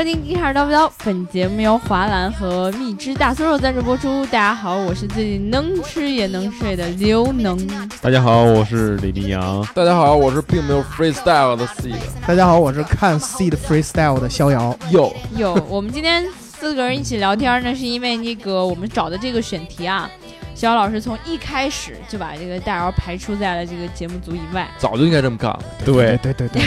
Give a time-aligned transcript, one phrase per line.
[0.00, 4.24] 收听《一开始叨不叨》，本节目由华兰和蜜汁大酥肉赞助播出。
[4.24, 7.68] 大家好，我是最近能吃也能睡的刘能。
[8.00, 9.62] 大家好，我是李立阳。
[9.74, 11.98] 大家好，我是并没有 freestyle 的 seed。
[12.26, 14.74] 大家好，我是看 seed freestyle 的逍遥。
[14.90, 16.24] 有有，我们今天
[16.58, 20.10] 四个人一起聊天呢，是因为那个我们找的这个选题啊。
[20.54, 25.62] 肖老师从一开始就把这个大姚排除在了这个节目组以外，早就应该这么干了。
[25.84, 26.62] 对对对对。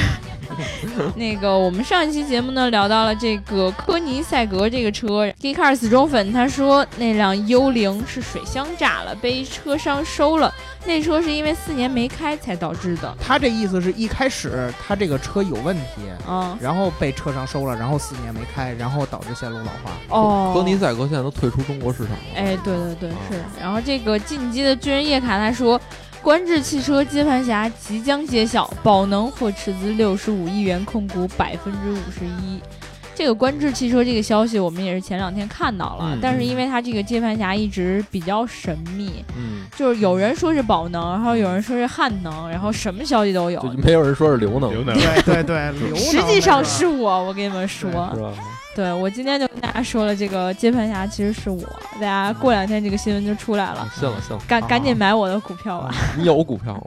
[1.16, 10.54] 那个，我们上一期节目呢聊到了这个科尼赛格这个车，迪卡尔死忠粉他说那辆幽灵是水箱炸了，被车商收了。
[10.86, 13.16] 那车是因为四年没开才导致的。
[13.18, 19.92] 他这意思是一开始他这个车有问题，嗯，然后被车商收了，然后四年没开，然后导致线路老化。
[20.10, 22.18] 哦，科尼赛格现在都退出中国市场了。
[22.36, 23.42] 哎，对对对，是。
[23.62, 25.80] 然后这个进击的巨人叶卡他说。
[26.24, 32.62] 观致汽车接盘侠即将揭晓，宝能或斥资六十五亿元控股百分之五十一。
[33.14, 44.72] 这个观致汽车这个消息，我们也是前两天看到了，但是因为它这个接盘侠一直比较神秘，嗯，就是有人说是宝能，然后有人说是汉能，然后什么消息都有，没有人说是刘能。
[44.72, 47.92] 刘能，对对对，刘实际上是我，我跟你们说。
[48.76, 51.62] 对，我今天就跟大家说了，这个接盘侠其实是我。
[51.96, 55.94] 大家过两天这个新闻就出来了，信了信了，赶赶紧买我的股票吧。
[56.18, 56.82] 你有股票？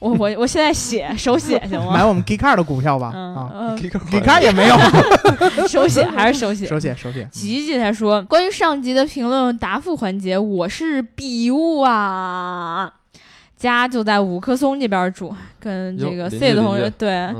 [0.00, 1.92] 我我我现在写手写行吗？
[1.92, 3.08] 买我们 G Car 的股票吧。
[3.14, 4.76] 啊，G Car 也没有，
[5.68, 6.66] 手写还是手写？
[6.66, 7.24] 手写手写。
[7.30, 12.92] 吉吉他说，关于上集的评论答复环节，我是比物啊，
[13.56, 17.32] 家就在五棵松这边住，跟这个 C 的同学对，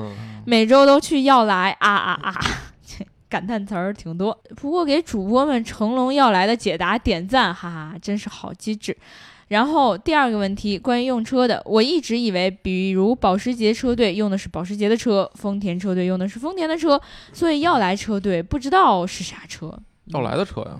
[0.44, 2.41] 每周都去要来啊啊啊。
[3.29, 8.97] 感叹词儿挺多，不过给主播们成龙要来的解答点赞，哈哈，真是好机智。
[9.48, 17.01] 然后第二个问题，关于用车的，我一直以为，比如保时捷车队用的是保时捷的车，丰田车队用的是丰田的车，
[17.33, 19.78] 所以要来车队不知道是啥车。
[20.10, 20.78] 要来的车呀，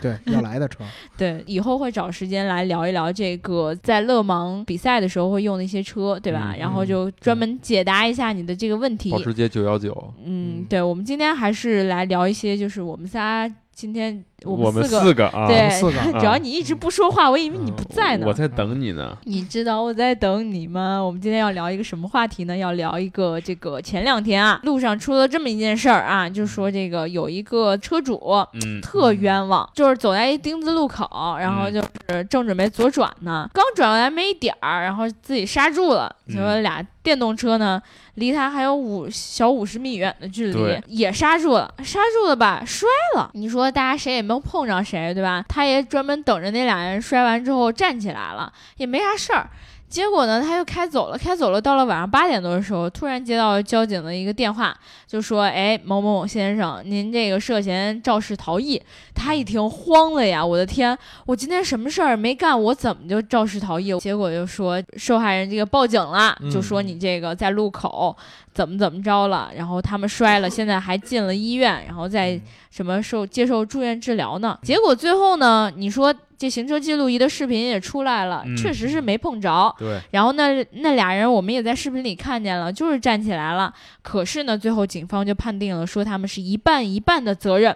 [0.00, 0.84] 对， 要来的车。
[1.16, 6.54] 对，以后会找时间来聊一聊这个在勒芒比赛的时候会用的一些车，对吧？
[6.58, 9.10] 然后就专门解答一下你的这个问题。
[9.10, 10.14] 保时捷九幺九。
[10.24, 13.50] 嗯，对，我们今天还是来聊一些，就是我们仨。
[13.76, 18.26] 今天我们四个啊，对，四个， 只要你一直不说话，我以为你不在呢。
[18.26, 19.16] 我在等你呢。
[19.24, 21.00] 你知道我在等你吗？
[21.00, 22.56] 我们今天要聊一个什么话题呢？
[22.56, 28.20] 要聊一个这个前两天啊，路上出了这么一件事儿啊，就说这个有一个车主，
[28.52, 37.80] 嗯，特冤枉，就是走在一丁字路口，然后就是正准备左转呢，刚转过来没一点儿，然后自己刹住了，结果俩电动车呢。
[38.14, 43.28] 离他还有五小五十米远的距离，也刹住了，刹住了吧，摔了。
[43.34, 45.44] 你说大家谁也没有碰上谁，对吧？
[45.48, 49.50] 他也专门等着那俩人摔完之后站起来了，也没啥事儿。
[49.94, 51.60] 结果呢，他就开走了，开走了。
[51.60, 58.82] 到了晚上八点多的时候，突然接到交警的一个电话，就说：“哎，某某某先生，您这个涉嫌肇事逃逸。”
[59.14, 63.96] 他一听慌了呀，我的天，我今天什么事儿没干，我怎么就肇事逃逸？
[64.00, 68.16] 结果就说受害人这个报警了，就说你这个在路口
[68.54, 74.58] 怎么怎么着了，然后他们摔了， 现在还进了医院，然后在什么受接受住院治疗呢？
[74.62, 76.14] 结果最后呢，你说。
[76.36, 79.72] 这行车记录仪的视频也出来了，确实是没碰着。
[79.78, 83.72] 对，然后那那俩人我们也在视频里看见了，就是站起来了。
[84.02, 87.74] 可是呢，最后警方就判定了，说他们是一半一半的责任。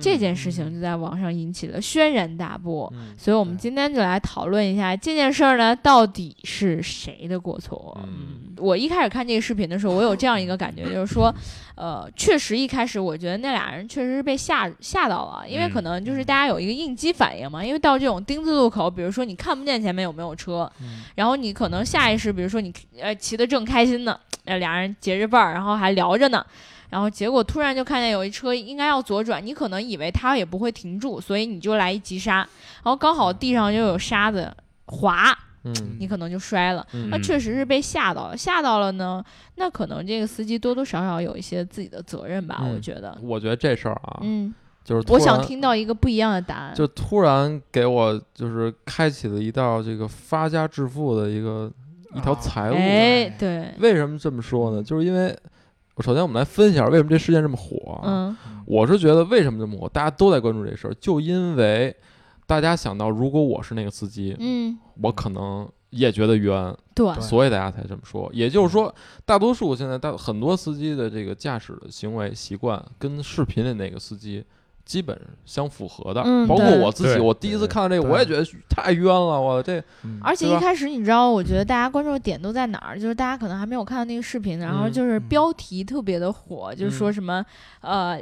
[0.00, 7.98] 这件事情就在网上引起了轩然大波，所以我们今天就来讨论一下这件事儿呢，到底是谁的过错？
[8.02, 11.34] 嗯，我一开始看这个视频的时候，我有这样一个感觉，就是说，
[11.74, 20.70] 呃，确实一开始我觉得那俩人确实是被吓吓到了，因为可能就是大家有一个应激反应嘛，因为到这种丁字路口，比如说你看不见前面有没有车，
[21.14, 26.44] 然后你可能下意识，比如说你呃骑得正开心呢，呃俩人结着伴儿，然后还聊着呢。
[26.88, 34.50] 然后结果突然就看见有一车应该要左转，你可能以为他也不会停住，所以你就来一急刹，然后刚好地上又有沙子
[34.86, 36.86] 滑，嗯，你可能就摔了。
[37.10, 39.22] 那确实是被吓到了，吓到了呢，
[39.56, 43.18] 那可能这个司机多多少少有一些自己的责任吧，我觉得。
[43.20, 44.54] 我觉得这事儿啊，嗯，
[44.84, 51.68] 就是我想听到一个不一样的答案，就突然给我就是开启了一道这个发家致富的一个
[52.14, 52.76] 一条财路。
[52.76, 54.80] 哎，对，为什么这么说呢？
[54.80, 55.36] 就是因为。
[56.02, 58.00] 首先，我们来分析一下为什么这事件这么火。
[58.04, 61.94] 嗯，我是觉得为什么这么火，大家都在关注这事儿，就因为
[62.46, 68.30] 大家想到，如果我是那个司机，嗯，我可能也觉得冤，对，所以大家才这么说。
[68.32, 68.94] 也就是说，
[69.24, 74.44] 大多数现在大很多司机的这个驾驶的行为习惯跟视频里那个司机
[74.86, 79.82] 基本相符合的，包括我自己，我第一次看到这个，我也觉得太冤了，我这。
[80.22, 82.98] 而且一开始你知道，我觉得大家关注的点都在哪儿？
[82.98, 87.44] 就是大家可能还没有看到那个视频，然后就是标题特别的火，就是说什么
[87.80, 88.16] 呃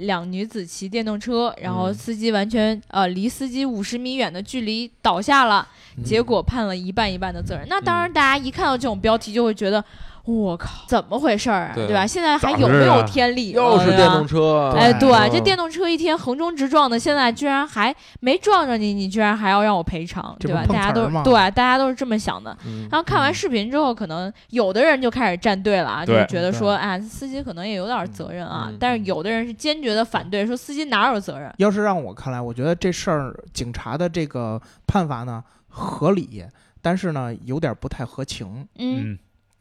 [0.00, 5.66] 两女子骑电动车，然后司机完全呃离司机五十米远的距离倒下了，
[6.04, 7.64] 结果判了一半一半的责任。
[7.68, 9.84] 那当然，大家一看到这种标题就会觉得。
[10.28, 11.72] 我靠，怎么回事儿啊？
[11.74, 12.06] 对吧？
[12.06, 13.52] 现在还有没有天理？
[13.52, 20.62] 又是电动车，哎，对，这电动车一天横冲直撞的，现在居然还没撞着你，你居然还要让我赔偿，对吧？
[20.68, 22.54] 大家都对，大家都是这么想的。
[22.90, 28.70] 然后看完视频之后，可能有的人就开始站队了啊，就觉得说，哎，司机可能也有点责任啊。
[28.78, 31.50] 但是有的人是坚决的反对，说司机哪有责任？
[31.56, 36.44] 要是让我看来，我觉得这事儿警察的这个判罚呢合理，
[36.82, 38.68] 但是呢有点不太合情。
[38.78, 39.18] 嗯。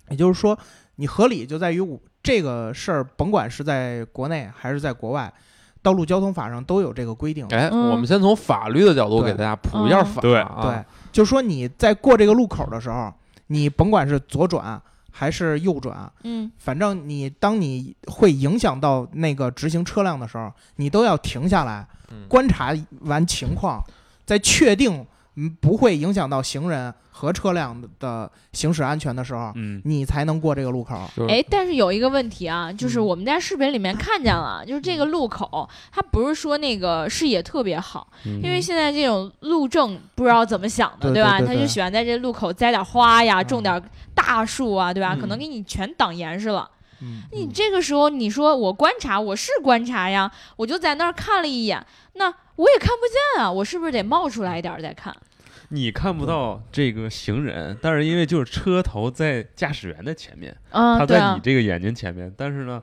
[0.09, 0.57] 也就是说，
[0.95, 1.81] 你合理就在于
[2.23, 5.31] 这个事儿，甭管是在国内还是在国外，
[5.81, 7.47] 道路交通法上都有这个规定。
[7.49, 10.21] 哎，我们先从法律的角度给大家普一下法。
[10.21, 13.13] 对对，就是说你在过这个路口的时候，
[13.47, 14.81] 你甭管是左转
[15.11, 21.87] 还是右转，嗯，反正你当你会影响到那个直行车辆的时候，你都要停下来
[22.27, 23.81] 观察完情况，
[24.25, 25.05] 再确定
[25.37, 26.93] 嗯不会影响到行人。
[27.19, 30.95] 和车辆的行驶安全的时候，嗯，你才能过这个路口。
[31.27, 41.39] 哎，但是有一个问题啊，就是我们在视频里面看见了，就是这个路口，它不是说那个视野特别好，因为现在这种路政不知道怎么想的，对吧？
[41.41, 43.81] 他就喜欢在这路口栽点花呀，种点
[44.13, 45.17] 大树啊，对吧？
[45.19, 46.69] 可能给你全挡严实了。
[47.31, 53.03] 你这个时候你说我观察，我是观察呀，我就在那儿看了一眼，那我也看不
[53.35, 55.15] 见啊，我是不是得冒出来一点再看？
[55.69, 62.33] 你看不到这个行人，但是因为就是车头在驾驶员的前面，他在你这个眼睛前面。
[62.37, 62.81] 但是呢，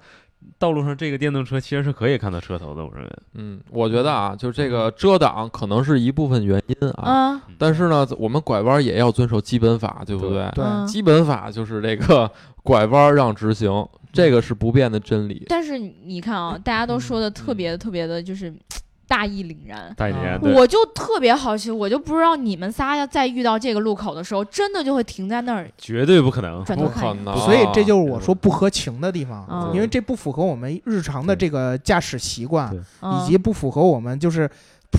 [0.59, 2.85] 道路上这个电动车其实是可以看到车头的。
[2.85, 7.41] 我认为，嗯，我觉得啊，就是这个遮挡可能是一部分原因啊。
[7.59, 10.51] 但是呢，我们拐弯也要遵守基本法，对不对？
[10.55, 12.31] 对，基本法就是这个
[12.63, 15.45] 拐弯让直行，这个是不变的真理。
[15.49, 18.55] 但是你看啊，大家都说的特别特别的，就是。
[19.07, 25.71] 大义凛然，大义凛然，我就特别好奇，我就不知道你们仨要再遇到这个路口的时候，真的就会停在那儿？
[25.79, 27.37] 绝对不可能，不可能。
[27.39, 34.51] 所以这就是我说不合情的地方，因为这不符合我们日常的这个驾驶习惯，以及不符合我们就是。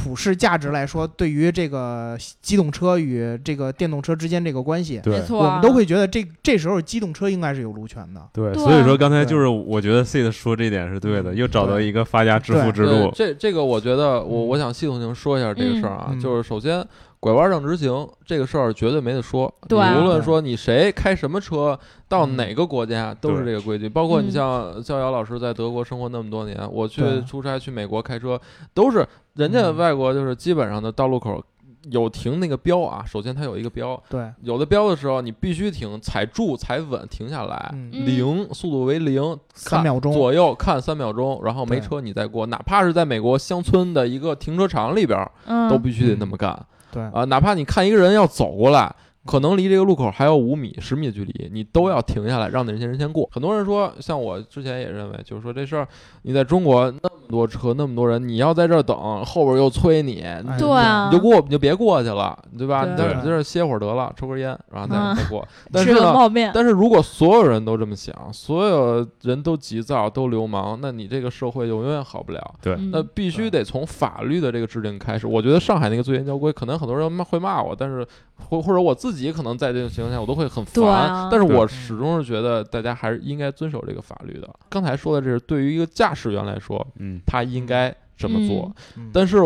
[0.03, 8.21] 普世价值来说，对于这个机动车与这个电动车之间这个关系，没错，我们都会觉得这这时候机动车应该是有路权的。
[8.33, 13.11] 对，所以说刚才就是我觉得 C 的说这点是对的，又找到一个发家致富之路。
[13.15, 16.85] 这这个我觉得我我想系统性说一下这个事儿啊，就是首先。
[17.19, 28.39] 拐弯让直行这个事儿绝对没得说，对，无论说你谁开什么车到哪个国家都是这个规矩，包括你像逍遥老师在德国生活那么多年，我去出差去美国开车
[28.73, 31.43] 都是人家外国就是基本上的道路口
[31.91, 45.27] 有停那个标啊，首先它有一个标，对，有的标的时候你必须停，踩住踩稳停下来，零速度为零，三秒钟左右看三秒钟，然后没车你再过，哪怕是在美国乡村的一个停车场里边，
[45.69, 46.59] 都必须得那么干。
[46.95, 47.03] 对。
[47.13, 48.95] 啊，哪怕你看一个人要走过来，
[49.25, 53.27] 可能离这个路口还有五米、十米的距离，你都要停下来，让那些人先过。
[53.31, 55.87] 很多人说，像我之前也认为，就是说这事儿，
[56.21, 60.23] 你在中国那么多车，那么多人，你要在这儿等，后边又催你，
[60.59, 62.85] 对啊，你就过，你就别过去了，对吧？
[62.85, 65.47] 你在在这歇会儿得了，抽根烟，然后再再过。
[65.83, 66.51] 吃个泡面。
[66.53, 72.55] 但是如果所有人都这么想，所有人都急躁、都流氓，那你这个社会就永远好不了。
[72.61, 75.25] 对，那必须得从法律的这个制定开始。
[75.25, 78.05] 我觉得上海那个最严交规，可能很多人骂会骂我，但是
[78.49, 81.29] 或或者我自己可能在这种情况下，我都会很烦。
[81.31, 84.49] 但是我始终是觉得大家还是应该遵守这个法律的。
[84.69, 88.73] 刚才说的这是对于一个驾驶员来说，嗯，他应该这么做。
[89.13, 89.37] 但是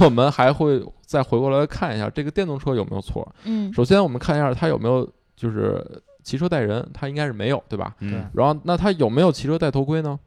[0.00, 3.26] 我们还会再回过来看一下这个电动车有没有错。
[3.44, 5.84] 嗯，首先我们看一下他有没有就是
[6.22, 7.94] 骑车带人，他应该是没有，对吧？
[8.00, 8.28] 嗯。
[8.34, 10.18] 然后那他有没有骑车戴头盔呢？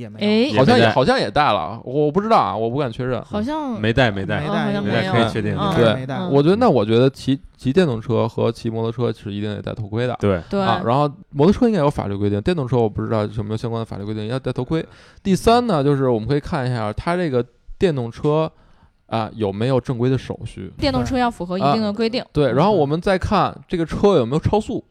[0.00, 3.22] 也没有，好像也好像也带了，我不知道啊，我不敢确认。
[3.22, 5.54] 好像没带，没带，没带，没带，可以确定。
[5.76, 10.16] 对，我觉得那我觉得骑骑电动车和骑摩托车是一定得戴头盔的。
[10.18, 14.84] 对对啊，然后摩托车应该有法律规定，电动车我不知道有没有相关的法律规定要戴头盔。
[15.22, 17.44] 第三呢，就是我们可以看一下它这个
[17.78, 18.50] 电动车
[19.06, 20.72] 啊有没有正规的手续。
[20.78, 22.24] 电动车要符合一定的规定。
[22.32, 24.82] 对，然后我们再看这个车有没有超速。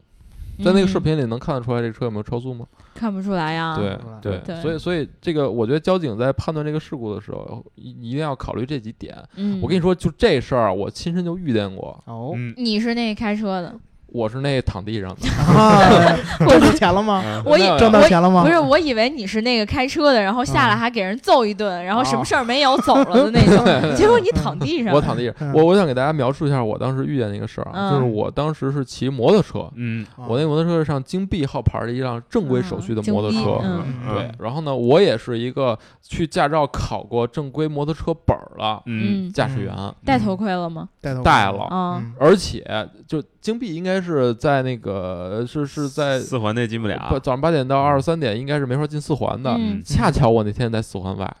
[0.62, 2.66] 在那个视频里能看得出来这车有没有超速吗？
[2.94, 3.76] 看不出来呀。
[4.20, 9.16] 对对，所以所以这个我觉得交警在判断这个事故的时候，一一定要考虑这几点。
[9.62, 12.02] 我跟你说，就这事儿，我亲身就遇见过。
[12.06, 13.74] 哦，你是那开车的？
[14.12, 15.28] 我是那躺地上的，
[16.46, 17.22] 挣到钱了吗？
[17.44, 18.42] 我以挣到钱了吗？
[18.44, 23.64] 不是，我以为你是那个开车的，然后下来还给人揍一顿，然后什么事儿没有走了的那种。
[23.96, 25.52] 结果你躺地上，我躺地上。
[25.52, 33.60] 我我想给大家描述一下我当时遇见那个事儿啊，就是我当时是骑摩托车，嗯，我那摩托车是上京 B 号牌的一辆正规手续的摩托车，
[34.14, 34.30] 对。
[34.38, 39.74] 然后呢，我也是一个去驾照考过正规摩托车本儿了，嗯，驾驶员
[40.04, 40.88] 戴头盔了吗？
[41.00, 42.64] 戴头戴了，嗯，而且
[43.06, 43.22] 就。
[43.40, 49.58] 京币应该是在那个是是在四环内进不了，早上八点到二十三点应该是没法进四环的。
[49.84, 51.36] 恰巧我那天在四环外，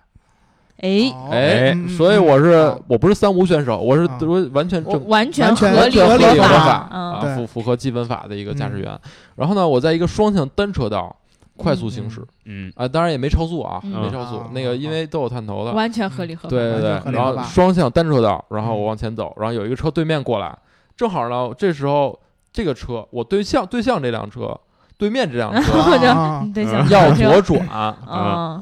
[0.78, 1.12] 哎。
[1.30, 6.88] 哎，所以我是我不是三无选手，我是我完全正完全合理合法。
[6.90, 8.98] 啊，符符合基本法的一个驾驶员。
[9.36, 11.14] 然后呢，我在一个双向单车道
[11.56, 12.72] 快速行驶，嗯。
[12.76, 14.42] 啊，当然也没超速啊，没超速。
[14.52, 16.48] 那个因为都有探头的，完全合理合法。
[16.48, 20.56] 对对对，然后双向单车道，然后我往前走，然后有一个车对面过来。
[20.96, 22.19] 正好呢，这时候
[22.52, 24.58] 这个车，我对象对象这辆车，
[24.96, 25.96] 对面这辆车
[26.90, 27.96] 要左转啊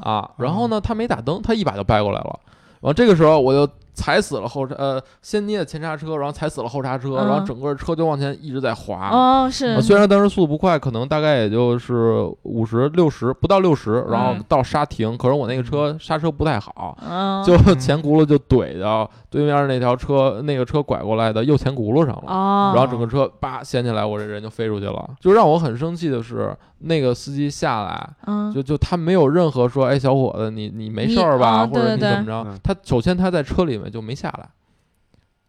[0.03, 2.39] 啊，然后呢，他没打灯，他一把就掰过来了，
[2.81, 3.71] 然后这个时候我就。
[3.99, 9.09] 踩死了后呃，先捏的前刹车，然后踩死了后刹车，然后整个车就往前一直在滑。
[9.11, 9.81] 哦，是。
[9.81, 15.17] 虽然当时速度不快，可能大概也就是五十六十不到六十，然后到刹停。
[15.17, 16.97] 可是我那个车刹车不太好，
[17.45, 22.73] 就前轱辘就怼到对面那条车那个车拐过来的右前轱辘上了。
[22.73, 25.09] 然后整个车叭掀起来，我这人就飞出去了。
[25.19, 26.55] 就让我很生气的是。
[26.81, 28.09] 那个司机下来，
[28.53, 31.67] 就就他没有任何说，哎，小伙子，你你没事儿吧？
[31.67, 32.47] 或者你怎么着？
[32.63, 34.49] 他首先他在车里面就没下来，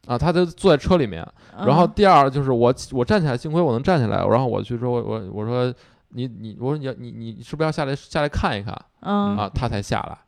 [0.06, 1.26] 啊，他就坐在车里面。
[1.58, 4.24] 然后第二就是我我站起来，幸亏我能站起来。
[4.26, 5.72] 然后我去说，我我说
[6.10, 8.74] 你你我说你你你是不是要下来下来看一看？
[9.00, 10.18] 啊，他才下来。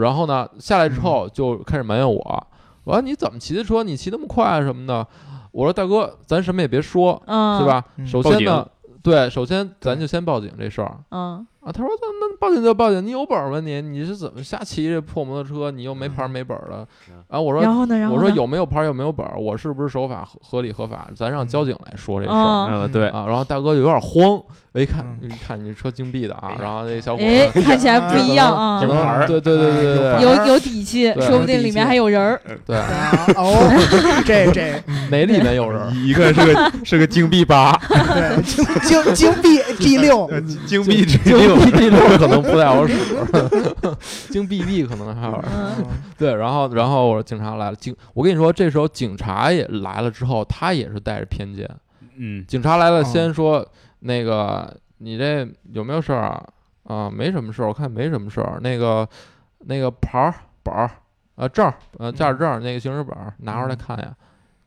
[0.00, 2.46] 然后呢，下来之后就开始埋怨我，
[2.84, 3.82] 我说你怎么骑的车？
[3.82, 5.06] 你骑那么快什么的？
[5.52, 7.84] 我说大哥，咱什么也别说，对吧？
[8.06, 8.66] 首先呢。
[9.02, 10.98] 对，首先咱就先报警这事儿。
[11.10, 13.60] 嗯啊，他说那那报警就报警，你有本儿吗？
[13.60, 15.70] 你你是怎么瞎骑这破摩托车？
[15.70, 16.86] 你又没牌没本儿的。
[17.28, 17.98] 然后我说，然后呢？
[17.98, 19.38] 然后我说有没有牌有没有本儿？
[19.38, 21.08] 我是不是守法合合理合法？
[21.14, 22.68] 咱让交警来说这事儿。
[22.70, 23.26] 嗯，对啊。
[23.28, 26.52] 然后大哥就有点慌，我一看，一看你车金币的啊。
[26.58, 32.40] 然后那小伙子看起来不一样啊，可能对对对对对，有有底气，说不定里面还有人儿。
[32.64, 32.78] 对
[33.36, 35.94] 哦，这这 哪里面有人？
[35.94, 38.42] 一个是个是个金币八， 对，
[38.80, 40.28] 金金币 G 六，
[40.66, 42.94] 金币 G 六 G 六可能不太好使，
[44.30, 45.42] 金币 B 可能还好。
[46.16, 51.68] 对，然后然后我说警察来了，警，我跟你说，这时候警察也来了之后，他也是带着偏见。
[52.16, 53.66] 嗯，警察来了，先说
[54.00, 56.44] 那个你这有没有事儿啊？
[56.84, 58.58] 啊，没什么事儿，我看没什么事儿。
[58.62, 59.08] 那个
[59.60, 60.90] 那个牌儿本儿
[61.36, 64.14] 啊证呃驾驶证那个行驶本拿出来看呀。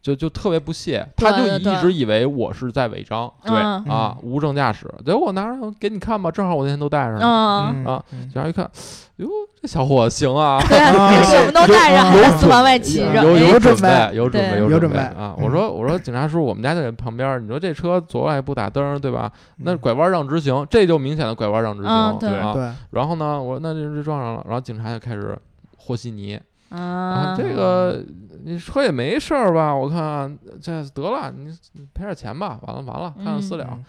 [0.04, 4.86] 就就特别不屑，他就一直以为我是在违章，对啊，无证驾驶。
[5.06, 8.04] 结果我拿着给你看吧，正好我那天都带上了啊。
[8.12, 8.70] 警察一看，
[9.16, 9.30] 哟，
[9.62, 10.78] 这小伙子行啊，对，
[11.24, 15.34] 什么都带着，还在四环外骑着，有有准备，有准备，有准备啊。
[15.38, 19.32] 我说我说警察叔，我们家就在旁边，你说这车左外不打灯，对吧？
[19.60, 22.76] 那拐弯让直行，这就明显的拐弯让直行，对啊。
[22.92, 25.34] 然后呢，我说那就撞上了，然后警察就开始
[25.78, 26.38] 和稀泥。
[26.74, 28.04] 啊，这个
[28.44, 29.76] 你车也没事儿吧？
[29.76, 31.56] 我看这得了，你
[31.94, 32.60] 赔点钱吧。
[32.64, 33.80] 完了完了，看看私了。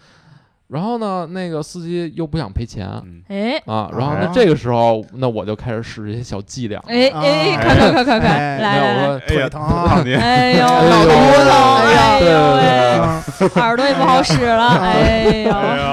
[0.67, 2.89] 然后呢，那个司机又不想赔钱，
[3.27, 3.55] 哎。
[3.67, 9.61] 啊，然后那这个时候，那我就开始使这些小伎俩，哎哎，快快快快快，来，我说腿疼，
[10.19, 11.17] 哎呦，脑子疼，
[11.85, 15.51] 哎呦喂，耳朵也不好使了，哎呦，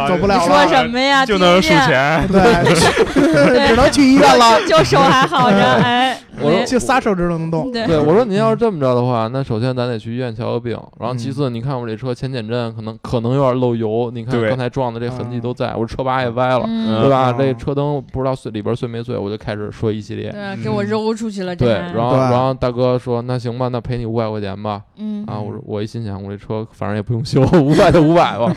[0.09, 1.26] 走不了，说什么呀？
[1.26, 14.62] 就能数钱，对，只能去医院了，就手还好着，哎，我说就仨手指头能动，对，我说您要是这么着的话，那首先咱得去医院瞧个病，然后其次，你看我这车前减震可能可能有点漏油，你看刚才。
[14.69, 16.66] 撞的这痕迹都在，我车把也歪了，
[17.00, 17.33] 对吧？
[17.33, 21.54] 这车灯不知道碎里边碎没碎，我就开始说一系列，对，给我揉出去了。
[21.54, 28.54] 对，然后然后大哥说：“那行吧，那赔你五百块钱吧。”嗯啊，我说我一心想，我这车反正也不用修，五百就五百吧。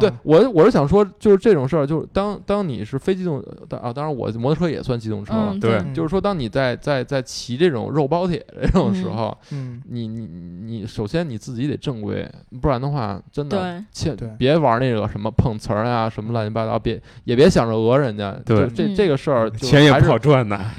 [0.00, 3.38] 对我，我是想说，就是这种事儿，就是当当你是非机动
[3.70, 12.28] 啊，当然我摩托车也算机动车了，对，就是说，当你在在在骑这种肉包铁这种时候，嗯，你你你，首先你自己得正规，
[12.60, 13.58] 不然的话，真的
[13.92, 20.70] 切别玩那个什么碰瓷儿啊，什么乱七八糟，别也别想着讹人家，对，这这个事儿钱也不好赚呐。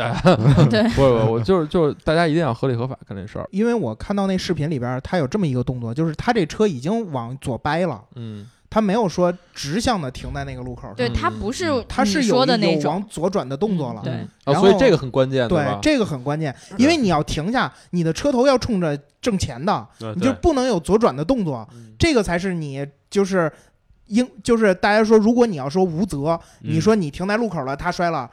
[0.70, 8.48] 对，不不，我就是就是大家一定要合理合法干这事儿，因为我看到那视频里边，他有这么一个动作，就是他这车已经往左掰了，嗯。
[8.74, 10.94] 他没有说直向的停在那个路口上。
[10.94, 14.00] 对他不是，他是有的那种往左转的动作了。
[14.02, 21.68] 对，啊，所以这个很关键，对这个很关键，因为你要停下，你的车头要冲着正前的，你就不能有左转的动作，
[21.98, 23.52] 这个才是你就是
[24.06, 28.30] 应就是大家说，如果你要说无责，你说你停在路口了，他摔了。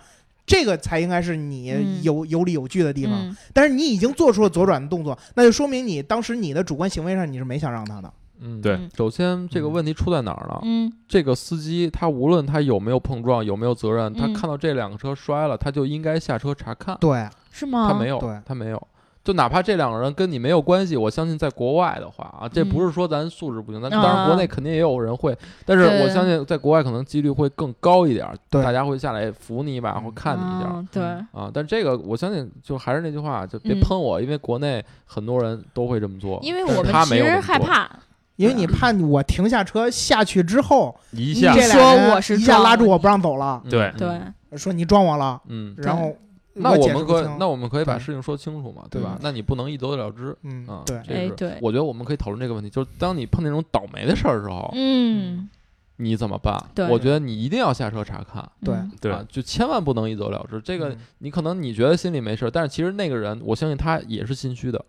[0.49, 8.11] 这个才应该是你有有理有据的地方，但是你已经做出了左转的动作，那就说明你当时你的主观行为上你是没想让他的。
[8.41, 8.79] 嗯，对。
[8.97, 10.59] 首先这个问题出在哪儿呢？
[10.63, 16.97] 嗯，这个司机他无论他有没有碰撞，有没有责任，他看到这两个车摔了，他就应该下车查看。
[16.99, 17.87] 对，是吗？
[17.91, 18.87] 他没有，他没有。
[19.29, 37.87] 就哪怕这两个人跟你没有关系，我相信在国外的话啊，这不是说咱素质不行，咱当然国内肯定也有人会，但是我相信在国外可能几率会更高一点，大家会下来扶你一把或看你一下，对啊，但这个我相信就还是那句话，就别喷我，因为国内很多人都会这么做，因为我们其实害怕，
[38.35, 43.93] 因为你怕我停下车下去之后一下说我是一下拉住我不让走了，对。
[43.95, 44.19] 对，
[44.57, 46.15] 说你撞我了，嗯，然后。
[46.59, 49.17] 那我们可那我们可以把事情说清楚嘛，对吧？
[49.21, 55.49] 那你不能一走了之，嗯啊，对，这对，我觉得我们可以讨论这个问题，就是当你碰那种倒霉的事儿的时候，嗯，
[55.97, 56.57] 你怎么办？
[56.75, 60.59] 对，我觉得你一定要下车查看，对对，就千万不能一走了之。
[60.61, 64.83] 这个你可能你觉得心里没事，但是其实那个人，我相信他也是心虚的。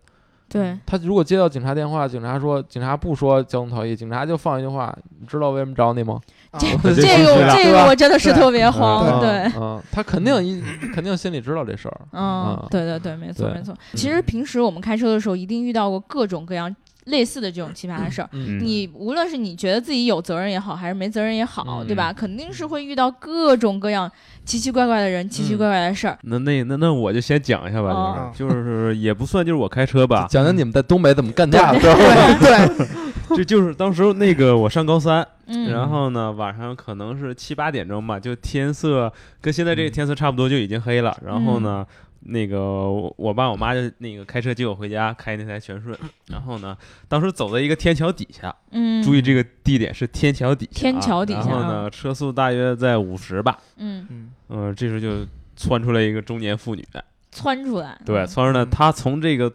[0.49, 6.19] 对他如果接到警察电话，警察说警察不说交通逃逸，警察就放一句话，你知道为什么找你吗？
[6.59, 10.61] 这这个这个我真的是特别慌，对，嗯，他肯定一
[10.93, 13.73] 肯定心里知道这事儿，嗯，对对对，没错没错。
[13.93, 16.75] 其实平时我们开车的时候，一定遇到过各种各样。
[17.05, 18.29] 类似的这种奇葩的事儿，
[18.61, 22.13] 你无论是你觉得自己有责任也好，还是没责任也好，对吧？
[22.13, 24.09] 肯定是会遇到各种各样
[24.45, 26.15] 奇奇怪怪的人，奇奇怪怪的事儿。
[26.21, 31.79] 那那那那我就先讲一下吧，就是就是也不算，就是我开车吧，讲讲你们在东北怎么干架的。
[32.39, 35.25] 对， 这就是当时那个我上高三，
[35.69, 41.17] 然后呢晚上可能是七八点钟吧，就天色跟现在这个天色差不多，就已经黑了。
[41.25, 41.85] 然后呢。
[42.23, 45.97] 那个我爸我妈就那个开车接我回家，开那台全顺。
[46.27, 51.39] 然后呢，当时走在一个天桥底下，嗯，注意这个地点是天桥底下，天桥底下。
[51.39, 56.87] 然后呢，车速大约在五十吧，嗯嗯嗯，这时候就窜出来一个中年妇女，
[57.31, 59.51] 窜出来，对，窜出来，她从这个，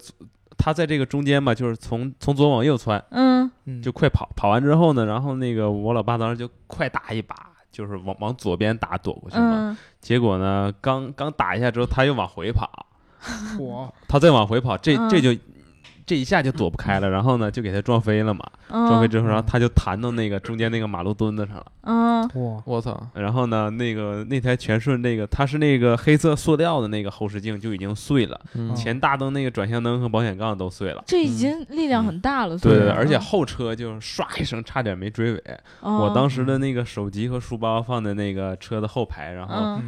[0.57, 3.51] 她在这个中间嘛，就是从从左往右窜，嗯，
[3.83, 7.35] 就快跑，跑完之后呢，然后那个我老爸当时就快打一把。
[7.73, 12.87] 就是往往左边打躲过去嘛，结果呢，刚刚打一下之后，他又往回跑，
[13.59, 15.38] 我他再往回跑，这这就。
[16.07, 18.49] 这一下就躲不开了，然后呢，就给他撞飞了嘛。
[18.69, 21.66] 撞飞之后，然后他就弹到那个中间那个马路墩子上了。
[21.83, 23.09] 嗯，哇，我操！
[23.14, 28.40] 然后呢，那个那台全顺那个，它是那个黑色塑料的那个后视镜就已经碎了，
[28.77, 31.03] 前大灯那个转向灯和保险杠都碎了。
[31.07, 32.57] 这已经力量很大了。
[32.59, 35.42] 对对，而且后车就唰一声，差点没追尾。
[35.81, 39.81] 我当时的那个手机和书包放在那个车的后排，然后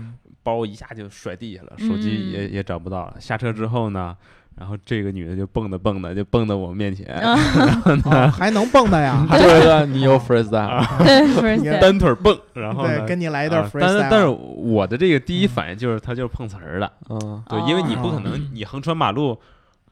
[0.42, 3.16] 包一下就甩地下了，手机也也找不到了。
[3.20, 4.16] 下车之后呢？
[4.58, 7.06] 然后这个女的就蹦的蹦的，就蹦到我面前，
[8.32, 9.24] 还能蹦的呀？
[9.30, 13.80] 对，你有 freestyle，对，单腿蹦，然后呢，跟你来一段 freestyle。
[13.80, 19.38] 但是但是我的这个第一反应就是他就是碰瓷儿的，嗯，对，因为你不可能你横穿马路，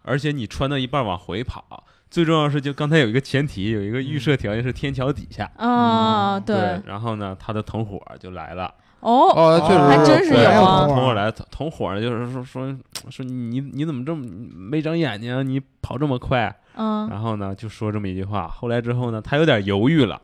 [0.02, 8.74] 而且你穿到一半往回跑，最重要是就刚才有一个前提，有一个预设条件是天桥底下，啊，对，然后呢，他的同伙就来了。
[9.06, 12.76] 哦哦，确实还真是有同伙来，同伙呢就是说说
[13.08, 15.48] 说你你怎么这么没长眼睛？
[15.48, 16.52] 你跑这么快？
[16.74, 18.48] 嗯，然后呢就说这么一句话。
[18.48, 20.20] 后来之后呢，他有点犹豫了。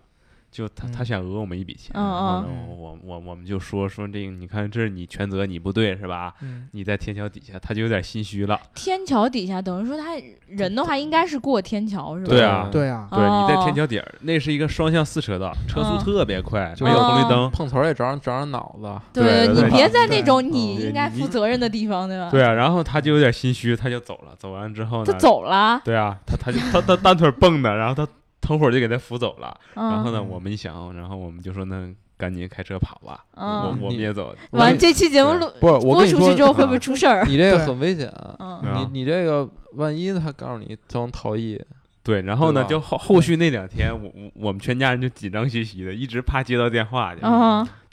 [0.53, 6.35] 就他他想讹我们一笔钱，然后我我我们就说说这个，你看这是你全责，你不对是吧？
[6.73, 8.61] 你在天桥底下，他就有点心虚了。
[8.75, 10.11] 天桥底下等于说他
[10.47, 12.29] 人的话应该是过天桥是吧？
[12.31, 19.01] 对啊，对啊，对，你在天桥底儿，那是一个双向四车道，车速特别快，没有红绿灯，碰瓷儿也着着着脑子。
[19.15, 22.31] 对你别在那种你应该负责任的地方，对吧？
[22.31, 24.35] 对啊，然后他就有点心虚，他就走了。
[24.38, 25.11] 走完之后呢？
[25.11, 25.81] 他走了。
[25.83, 28.07] 对啊，他他就他他单腿蹦的，然后他。
[28.42, 34.37] 同伙就给他扶走了，然后呢，我们一想，然后我们就说，那赶紧开车跑吧，我我们也走。
[34.50, 37.24] 完这期节目录不是播出去之后会不会出事儿？
[37.24, 41.59] 你这个很危险啊，你你这个万一他告诉你装逃逸，
[42.02, 47.20] 对，然后呢，就后后续那两天，我我我们全家人就紧张兮兮的，一直怕接到电话去。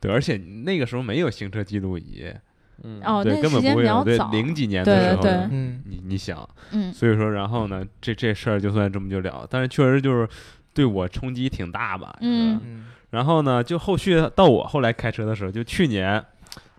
[0.01, 2.25] 对，而且那个时候没有行车记录仪。
[2.83, 3.01] 嗯。
[3.03, 4.03] 哦，对，根本不会有。
[4.03, 10.27] 对，零几年的时候，嗯，你你想，嗯，所以说，然后呢，这这事儿就算这么就了，但是确实就是
[10.73, 16.23] 对我冲击挺大吧，嗯，然后呢，就后续到我后来开车的时候，就去年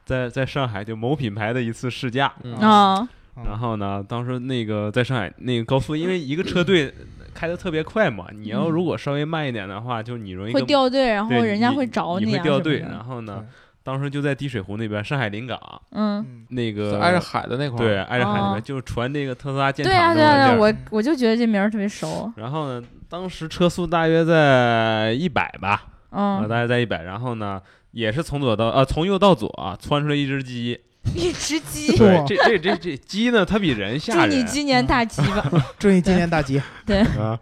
[0.05, 3.09] 在在上海就某品牌的一次试驾啊，
[3.45, 6.93] 然后呢，当时那个在上海那个高速，因为一个车队
[7.33, 12.81] 开的特别快嘛，你要如果稍微慢一点的话，就你容易会掉队，然后人家会找你，会掉队。
[12.81, 13.45] 然后呢，
[13.83, 15.59] 当时就在滴水湖那边，上海临港，
[15.93, 22.33] 嗯，那个挨着海的那块儿，对，挨着海那边，就是传那个特斯拉建厂对啊，对啊，我我就觉得这名儿特别熟。
[22.37, 27.03] 然后呢，当时车速大约在一百吧，嗯，大约在一百。
[27.03, 27.61] 然后呢，
[27.93, 30.79] 也是从左到呃从右到左窜出来一只鸡。
[31.16, 34.31] 一只鸡，对，这这这这鸡呢，它比人吓人。
[34.31, 35.51] 祝你今年大吉吧！
[35.79, 36.61] 祝你今年大吉。
[36.85, 37.40] 对啊，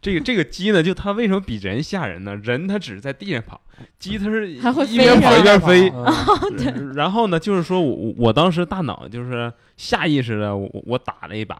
[0.00, 2.36] 这个 这个鸡呢，就它为什么比人吓人呢？
[2.36, 3.60] 人它只是在地上跑，
[3.98, 5.90] 鸡它是 还会一边跑一边飞。
[6.56, 6.94] 对。
[6.94, 11.58] 然后呢，就是说我我当时大脑就是下意识的，我我打了一把。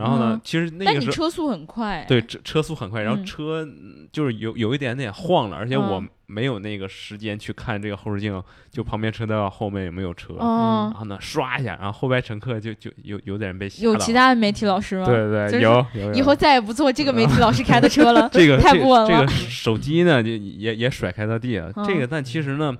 [0.00, 2.04] 然后呢，其实那个车速很快。
[2.08, 3.66] 对，车车速很快，然后车
[4.10, 6.02] 就是有有一点点晃了，而且我。
[6.32, 15.04] 没有那个时间去看这个后视镜，就旁边车道后面有没有车，然后呢刷一下，然后后排乘客就就有有点被吓有其他的媒体老师吗？
[15.06, 16.14] 对对，有有。
[16.14, 19.08] 以后再也不坐这个媒体老师开的车了，这个太不稳了。
[19.08, 21.72] 这个手机呢，就也也甩开到地了。
[21.84, 22.72] 这个，但其实呢，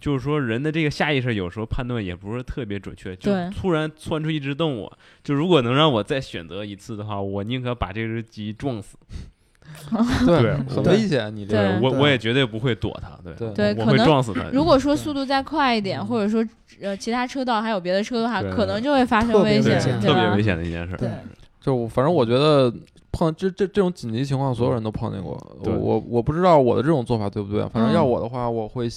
[0.00, 3.14] 就是说人的这个下意识有时候判断也不是特别准确。
[3.16, 4.90] 就突然窜出一只动物，
[5.22, 8.96] 就如果能让我再选择一次的话，我宁可把这只鸡撞死。
[10.24, 11.34] 对，很危险。
[11.36, 13.10] 你这，我我也绝对不会躲它。
[13.36, 14.44] 对对，我会撞死它。
[14.50, 16.42] 如果说速度再快一点，或者说
[16.80, 20.96] 呃其他车道还有别的车的话，可能就会发生危险，特别危险的一件事。
[20.96, 21.10] 对，
[21.60, 22.72] 就反正我觉得
[23.12, 25.36] 碰这这这种紧急情况，所有人都碰见过。
[25.60, 27.60] 我我我不知道我的这种做法对不对。
[27.68, 28.88] 反正要我的话，我会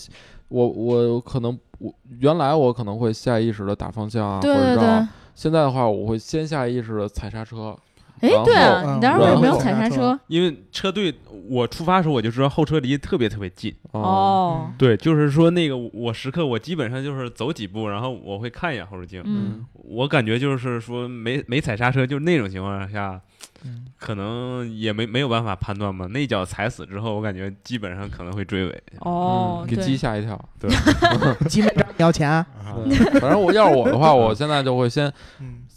[0.52, 5.08] 我我可能我原来我可能会下意识的打方向啊，或者绕。
[5.34, 7.76] 现在的话，我会先下意识的踩刹车。
[8.20, 10.20] 哎，对啊，你当时为什么没有踩刹车？
[10.28, 11.12] 因为车队
[11.50, 13.74] 我出发的时候我就知道后车离特别特别近。
[13.94, 19.24] 哦，对，就是说那个我时刻我基本上就是走几步，然后我会看一眼后视镜。
[19.26, 23.20] 嗯，我感觉就是说没没踩刹车，就是那种情况下，
[23.97, 26.08] 可能也没没有办法判断嘛。
[26.08, 28.84] 那脚踩死之后，我感觉基本上可能会追尾。
[29.00, 30.39] 哦，给鸡吓一跳。
[30.60, 30.69] 对，
[31.47, 32.45] 鸡没要钱。
[33.19, 35.12] 反正我要是我的话，我现在就会先。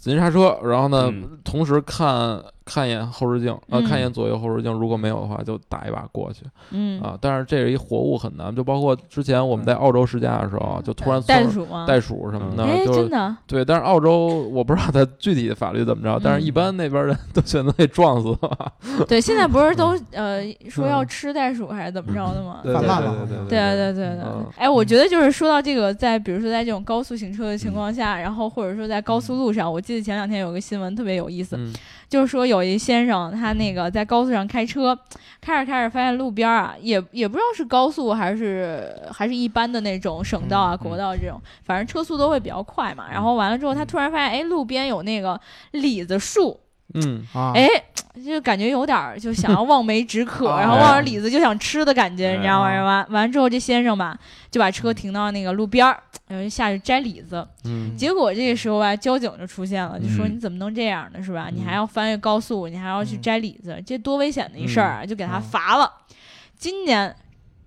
[0.00, 1.10] 紧急刹车，然后呢，
[1.42, 6.44] 同时看看一眼后视镜，呃，看一眼左右后视镜，如果没有的话，就打一把过去。
[6.70, 11.84] 嗯啊，但是这是一活物很难，就包括之前我们在澳洲试驾的时候，就突然袋鼠吗？
[11.86, 13.36] 袋鼠什么的，哎，真的。
[13.46, 18.72] 对，但是澳洲我不知道它具体的法律怎么着，但是一般那边人都选择给撞死了。
[19.08, 22.60] 对，现在不是都呃说要吃袋鼠还是怎么着的吗？
[22.62, 24.24] 对对对对对对对。
[24.56, 30.04] 哎，我觉得就是说到这个，在比如说在这种高速行车的情况下，然后或者说在高速路上，我记得。
[30.04, 31.58] 前两天有个新闻特别有意思，
[32.14, 34.96] 就是说有一先生他那个在高速上开车，
[35.40, 43.06] 开着开着发现路边啊，也也不知道是高速还是还是一般的那种省道啊、国道这种，反正车速都会比较快嘛。
[43.10, 45.40] 然后完了之后，他突然发现，哎，路边有那个
[45.72, 46.56] 李子树。
[46.92, 47.66] 嗯啊，哎，
[48.24, 52.84] 就感觉有点就想要 望梅止渴，然后望着李子就想吃的感觉，你知道吗？
[52.84, 54.16] 完完之后，这先生吧
[54.50, 57.44] 就把车停到那个路边儿，然后就下去摘李子。
[57.64, 61.22] 嗯，结果这个时候吧，交警就出现了，就说你怎么能这样呢？
[61.22, 61.48] 是吧？
[61.50, 65.06] 你还要翻越高速，你还要去摘李子，这多危险的一事儿啊！
[65.06, 65.90] 就给他罚了。
[66.56, 67.14] 今年。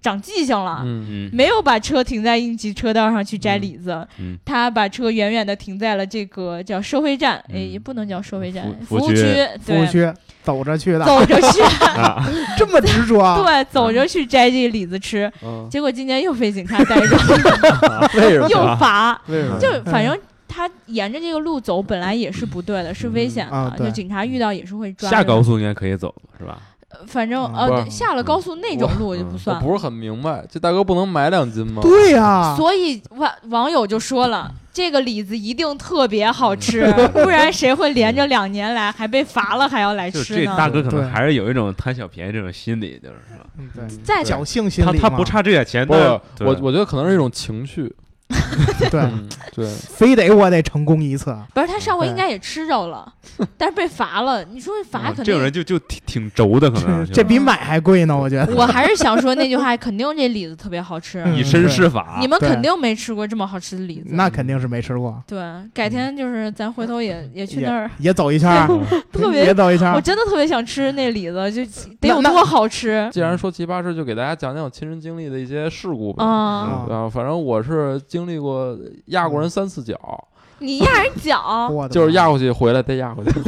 [0.02, 0.86] 长记性了，
[1.34, 4.08] 没有把车停在应急车道上去摘李子，
[4.46, 10.10] 他把车远远的停在了这个叫收费站，哎，也不能叫收费站，服务区，服务区，
[10.44, 11.62] 走着去的，走着去，
[12.58, 15.30] 这么执着， 对，走着去摘这李子吃，
[15.70, 17.18] 结果今天又被警察逮着，
[18.20, 18.48] 为什么？
[18.50, 19.60] 又罚，为什么？
[19.60, 25.10] 就反正他沿着这个路走本来也是不对的，是危险的，就警察遇到也是会抓。
[25.10, 26.62] 下高速应该可以走，是吧？
[27.06, 29.60] 反正呃，下了高速那种路就不算。
[29.60, 31.82] 不是很明白，这大哥不能买两斤吗？
[31.82, 32.56] 对呀。
[32.56, 40.52] 所以网网友就说了，这个李子一定特别好吃， 不然谁会连着两年来还被罚了还要来吃呢？
[40.52, 43.46] 这大哥可能还是有一种贪小便宜这种心理，就是说，
[43.76, 47.94] 对，再侥幸心理他他不差这点钱，不，我我觉得可能是一种情绪。
[48.92, 49.10] 对
[49.54, 51.36] 对，非得我得成功一次。
[51.54, 53.12] 不是他上回应该也吃着了，
[53.58, 54.44] 但是被罚了。
[54.44, 58.18] 你说罚肯定这种人就就挺挺轴的，可能这比买还贵呢。
[58.18, 62.18] 我觉得我还是想说那句话，肯定这李子特别好吃，以身试法。
[62.20, 65.22] 你们肯定没吃过这么好吃的李子，那肯定是没吃过。
[65.26, 65.40] 对，
[65.74, 68.68] 改天就是咱回头也也去那儿也走一圈，
[69.12, 69.92] 特别也走一圈。
[69.96, 71.64] 我真的特别想吃那李子，就
[72.00, 73.08] 得有多好吃。
[73.12, 76.26] 既然说奇葩事，就给大家讲讲我亲身经历的一些事故吧。
[76.26, 78.76] 啊，反正我是经历过。
[79.08, 80.28] 压过人三次脚，
[80.60, 83.32] 你压人脚，就是压过去回来再压过去，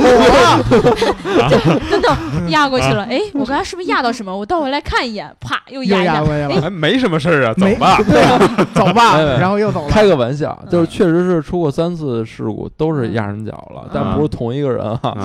[1.89, 2.15] 等等
[2.49, 3.03] 压过去了。
[3.03, 4.35] 哎，我刚才是不是压到什么？
[4.35, 6.19] 我倒回来看一眼，啪又压压。
[6.23, 6.61] 过去了。
[6.61, 7.97] 哎，没什么事儿啊，走吧，
[8.73, 9.89] 走吧，然后又走了。
[9.89, 15.15] 开个玩笑，就是确实是出过三次事故，都是压人脚了，但不是同一个人哈。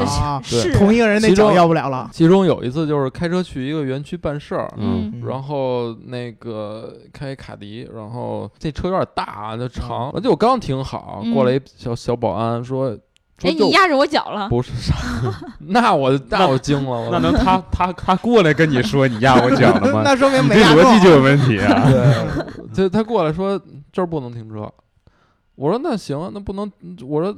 [0.43, 2.09] 是，同一个人那脚要不了了。
[2.13, 12.97] 其中有一次就是开车去一个园区办事儿，嗯，然后那个开卡迪，然后这车有点大，就长，就我刚停好，过来一小小保安说
[13.43, 14.73] ：“哎，你压着我脚了。”不是，
[15.59, 20.03] 那我那我惊了，那能他他他过来跟你说你压我脚了吗？
[20.05, 21.85] 那说明没逻辑就有问题啊！
[21.91, 23.61] 对，就他过来说
[23.93, 24.71] 这儿不能停车，
[25.55, 26.71] 我说那行，那不能，
[27.03, 27.37] 我说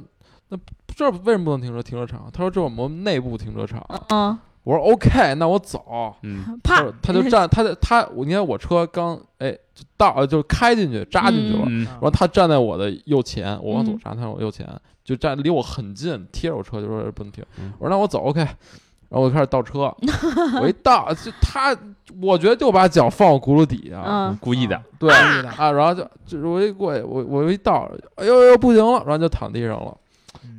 [0.49, 0.57] 那
[0.95, 1.81] 这为什么不能停车？
[1.81, 2.29] 停车场？
[2.31, 3.85] 他说这我们内部停车场。
[4.09, 4.37] 嗯。
[4.67, 6.13] 我说 OK，那我走。
[6.23, 11.63] 嗯，怕他就站，他在他，你看我车刚哎就到，就开进去扎进去了。
[11.85, 14.67] 然后他站在我的右前，我往左扎，他往我右前，
[15.05, 17.41] 就站离我很近，贴着我车，就说不能停。
[17.79, 19.95] 我说那我走 OK，然后我就开始倒车。
[20.59, 21.73] 我一倒，就他，
[22.21, 24.77] 我觉得就把脚放我轱辘底下，故意的。
[24.99, 25.09] 对
[25.55, 29.95] 啊，然后就就是我一过去，我我一倒，哎呦呦不行了，然后就躺地上了。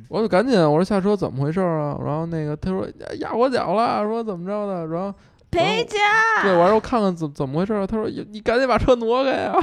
[0.09, 1.95] 我就赶紧，我说下车怎么回事啊？
[2.03, 2.85] 然后那个他说
[3.19, 4.87] 压我脚了，说怎么着的？
[4.87, 5.13] 然后
[5.51, 5.99] 赔钱。
[6.43, 7.85] 对，我说我看看怎怎么回事啊？
[7.87, 9.53] 他说你赶紧把车挪开呀。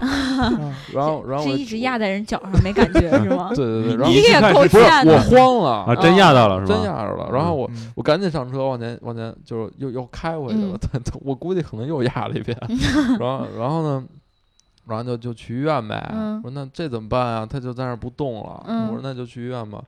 [0.94, 3.50] 然后然后是一直压在人脚上没感觉是吗？
[3.54, 3.96] 对对对。
[3.96, 6.74] 然后你也够不是我慌了啊，真压到了是吧？
[6.74, 7.28] 真压着了。
[7.32, 10.78] 然后我我赶紧上车往前往前就是又又开回去了。
[11.22, 12.56] 我估计可能又压了一遍。
[13.18, 14.04] 然后然后呢？
[14.88, 16.00] 然后就就去医院呗。
[16.44, 17.44] 我说那这怎么办啊？
[17.44, 18.62] 他就在那不动了。
[18.88, 19.82] 我说那就去医院吧。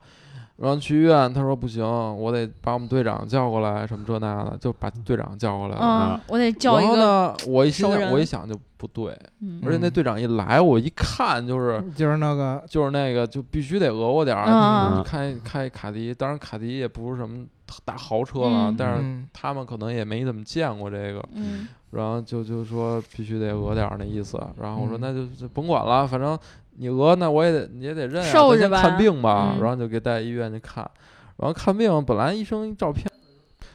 [0.61, 6.15] 然后去医院，他说不行，我得把我们队长叫过来，什么这那的，就把队长叫过来了。
[6.15, 6.87] 嗯，我得叫一个。
[6.87, 9.17] 然后呢，我一心想，我一想就不对，
[9.63, 15.01] 而且那队长一来，我一看就是就是那个就是那个，就必须得讹我点儿。
[15.01, 17.45] 开开卡迪，当然卡迪也不是什么
[17.85, 21.23] 大豪车了，但是他们可能也没怎么见过这个。
[21.35, 21.69] 嗯。
[21.91, 24.37] 然后就就说必须得讹点儿那意思。
[24.61, 26.37] 然后我说那就就甭管了，反正。
[26.79, 30.89] 你讹那我也得你也得认啊，先看病吧，然后就给带医院去看，
[31.37, 33.05] 然后看病本来医生照片，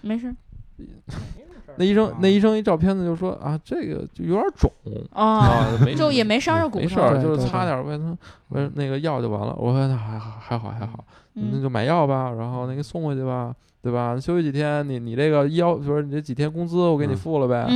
[0.00, 0.34] 没事，
[1.76, 4.70] 那医生那医生一照片子就说啊这个就有点肿
[5.12, 8.16] 啊，就也没伤着骨头，没事儿，就是擦点维他
[8.50, 9.54] 维那个药就完了。
[9.58, 14.18] 我说那还好还好还好，那就买药吧，然后那个送回去吧，对吧？
[14.18, 17.66] 休息几天，你你这个医药就是你这几天工资我给你付了呗，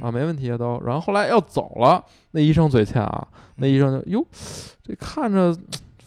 [0.00, 0.80] 啊没问题都。
[0.84, 4.24] 然后后来要走了，那医生嘴欠啊，那医生就哟。
[4.82, 5.54] 这看着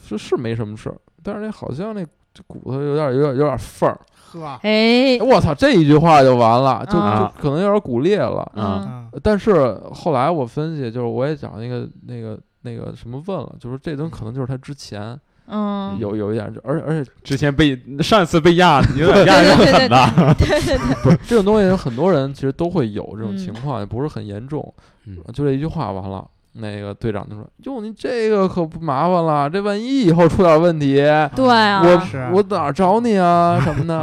[0.01, 3.99] 是是没什么事儿，但是那好像那这骨头有点有点有点缝儿。
[4.39, 8.49] 呵，哎，我操，这一句话就完了，就就可能有点骨裂了。
[8.55, 20.33] 嗯，但是后来我分析，就是我也找那个那个那个什么问了，就是这东西可能就是他之前嗯有有一点，而而且之前被上一次被压 有点压的很大。
[20.35, 24.73] 对对对，不是这种东西，很多人其实都会有这种情况，也不是很严重。
[25.05, 26.25] 嗯，就这一句话完了。
[26.53, 30.95] 那个队长就说：“哟，你这个可不麻烦了，这万一以后出点问题，
[31.35, 33.95] 对啊，我我哪找你啊 什么的？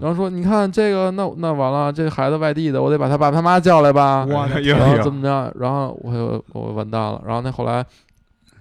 [0.00, 4.24] 然后说，你看这个，那那完了，这孩子外地的，我得把他爸他妈叫来吧。
[4.78, 5.52] 然后怎么着？
[5.58, 7.20] 然后我就我完蛋了。
[7.26, 7.84] 然后那后来，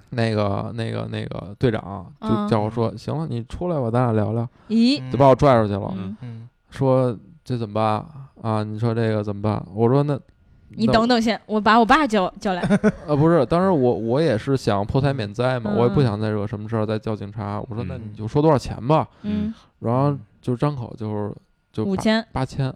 [0.10, 4.48] 那个那个那个队长就叫我说：行了，你出来吧，咱俩聊聊。
[4.70, 5.94] 咦，就把我拽出去了。
[6.72, 8.04] 说这怎么办
[8.42, 8.64] 啊？
[8.64, 9.64] 你说这个怎么办？
[9.76, 10.20] 我说那。”
[10.76, 12.62] 你等等先，我把我爸叫叫来。
[13.08, 17.62] 呃，不是，当时我我也是想破财免灾嘛，我也不想再惹什么事儿，再叫警察。
[17.70, 19.08] 我说那你就说多少钱吧。
[19.24, 19.54] 嗯。
[19.80, 21.34] 然后就张口就是
[21.72, 22.74] 就五千八千，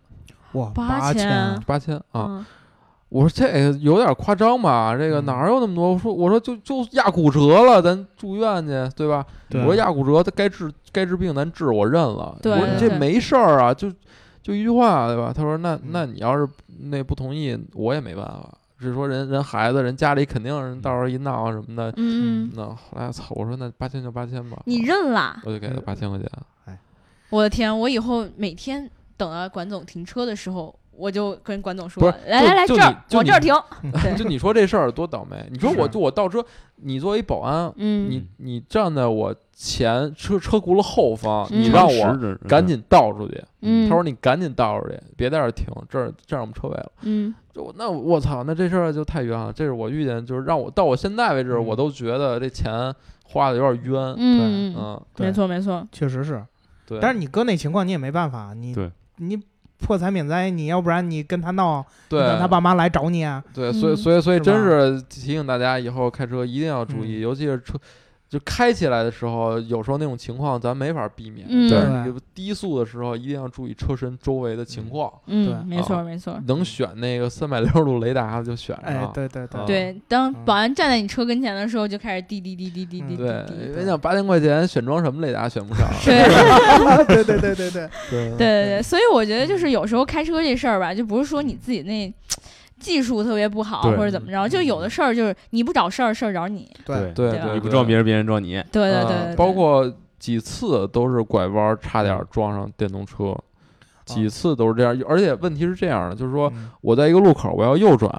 [0.54, 2.46] 哇，八千八千啊！
[3.10, 4.96] 我说这有点夸张吧？
[4.96, 5.94] 这个哪有那么多？
[5.94, 9.26] 我说我说就就压骨折了，咱住院去，对吧？
[9.54, 12.38] 我说压骨折，他该治该治病咱治，我认了。
[12.44, 13.92] 我说你这没事儿啊，就
[14.50, 15.32] 就一句话，对吧？
[15.34, 16.48] 他说那那你要是。
[16.82, 18.58] 那不同意，我也没办法。
[18.80, 24.62] 是说人人孩子人家里肯定人到时候一闹什么的，嗯，那后来操，我说那八千就八千吧。
[24.64, 25.42] 你认了？
[25.44, 26.26] 我就给他八千块钱。
[26.64, 26.80] 哎，
[27.30, 27.78] 我的天！
[27.78, 33.54] 我以后每天等到管总停车的时时候，我就跟管总说：“来来来，这儿往这儿停。
[34.18, 35.48] ”就你说这事儿多倒霉！
[35.50, 36.44] 你说我就我倒车，
[36.76, 39.36] 你作为保安，你你站在我。
[39.62, 43.44] 前车车轱辘后方，你让我赶紧倒出去。
[43.60, 49.52] 他说：“你赶紧倒出去，别在这儿停，这儿这儿我们车位了。”嗯，就那我操，那这事儿就太冤了。
[49.52, 54.16] 这是我遇见，就是让我到我现在为止，我都觉得这钱花的有点冤。
[54.18, 56.42] 嗯嗯，没错没错，确实是。
[56.88, 58.54] 对，但是你搁那情况，你也没办法。
[58.54, 58.74] 你
[59.18, 59.38] 你
[59.80, 63.44] 破财免灾，你要不然你跟他闹，对，他爸妈来找你啊。
[63.54, 67.80] 对，所以所以所以真是提醒大家，以后开车一定要注意，尤其是车。
[68.30, 71.48] 就开起来的时候，有时候那种情况咱没法避免。
[71.68, 75.12] 对，低速的时候一定要注意车身周围的情况。
[75.26, 76.40] 嗯，没错没错。
[76.46, 79.12] 能选那个三百六十度雷达就选上。
[79.12, 79.66] 对对对。
[79.66, 83.18] 对，当保安站在你车跟前的时候，就开始滴滴滴滴滴滴滴。
[83.18, 83.46] 对，
[83.80, 85.88] 你想八千块钱选装什么雷达选不上。
[86.06, 88.82] 对对对对对对对对。
[88.84, 92.14] 所以我觉得就是有时候开车这事儿吧，就不是说你自己那。
[92.80, 96.70] 技术特别不好，或者怎么着，就有的事儿就是你不找事儿，事儿找你。
[96.86, 98.64] 对对对，你不撞别人，别人撞你。
[98.72, 103.36] 对对对，包括几次都是拐弯，差点撞上电动车。
[104.14, 108.10] 几次都是这样，而且问题是这样的，就是说我在一个路口，我要右转，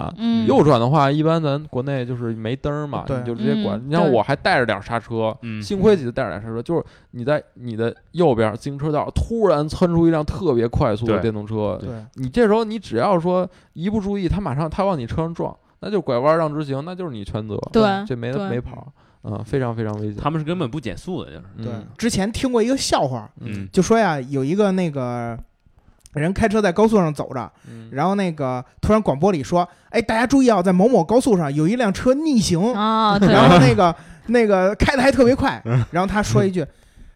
[0.47, 3.81] 右转的话，一般咱国内就是没灯嘛，你就直接管。
[3.83, 11.79] 你像我还带着点刹车，幸亏记得带着点刹车，就是你在你的右边自行车道突然窜出一辆特别快速的电动车，
[12.15, 18.91] 你这时候你只要说一不注意，他马上他往你车上撞，那就拐弯让直行，那就是你全责，对，这没没跑，
[19.23, 20.15] 嗯，非常非常危险。
[20.15, 21.43] 他们是根本不减速的，就是。
[21.57, 25.37] 对，之前听过一个笑话，嗯，就说呀，有一个那个。
[26.13, 27.51] 人开车在高速上走着，
[27.91, 33.95] 然后那个突然广播里说：“哎，大家注意啊，在某某高速上有一辆车逆行啊，然后那个
[34.27, 35.61] 那个开的还特别快。
[35.91, 36.65] ”然后他说一句。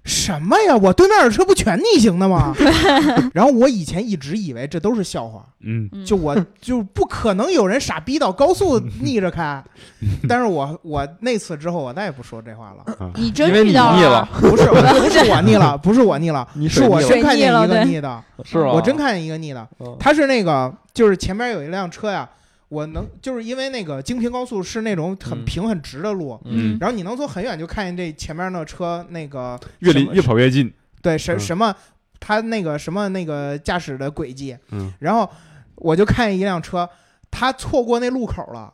[0.05, 0.77] 什么呀？
[0.77, 2.55] 我对面的车不全逆行的吗？
[3.33, 9.63] 然后我以前一直以为这都是笑话，嗯，就我就不可能有人傻逼到高速逆着开。
[10.29, 13.11] 但是我我那次之后，我再也不说这话了。
[13.15, 14.29] 你真遇到了？
[14.39, 18.71] 不是不是我逆了，不是我逆了，是我真看见一个逆的，是吗？
[18.73, 19.67] 我真看见一个逆的，
[19.99, 22.29] 他是那个就是前面有一辆车呀。
[22.75, 30.69] 我能就是因为那个京平高速是那种很平很直的路，嗯，然后你能从很远就看见这前面那车那个越离越跑越近，
[31.01, 31.73] 对，什什么
[32.19, 35.29] 他那个什么那个驾驶的轨迹，嗯，然后
[35.75, 36.89] 我就看见一辆车，
[37.31, 38.73] 他错过那路口了，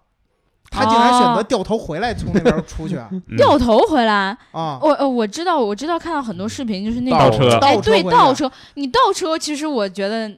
[0.71, 2.97] 他竟然选择掉头回来从那边出去，
[3.37, 4.35] 掉头回来？
[4.51, 4.79] 啊！
[4.81, 10.31] 我呃我知道我知道看到很多视频就是那倒车，哎对倒车，你倒车其实我觉得。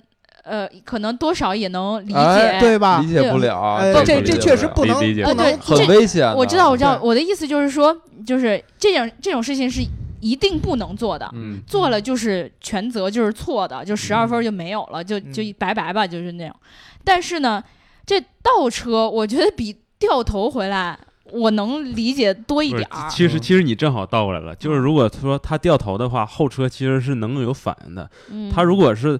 [0.43, 2.99] 呃，可能多少也能理解，对吧？
[2.99, 6.29] 理解不了，这这确实不能，不能很危险。
[6.35, 7.95] 我知道，我知道，我的意思就是说，
[8.27, 9.81] 就是这种这种事情是
[10.19, 11.33] 一定不能做的，
[11.65, 16.53] 做了就是全责，就是错的，就十二分就没有了，就就拜拜吧，就是那种。
[17.05, 17.63] 但是呢，
[18.05, 20.99] 这倒车，我觉得比掉头回来，
[21.31, 23.09] 我能理解多一点儿。
[23.09, 28.09] 其实，其实你正好倒过来了，就是如果说他掉头的话，后车其实是能有反应的。
[28.53, 29.17] 他如果是。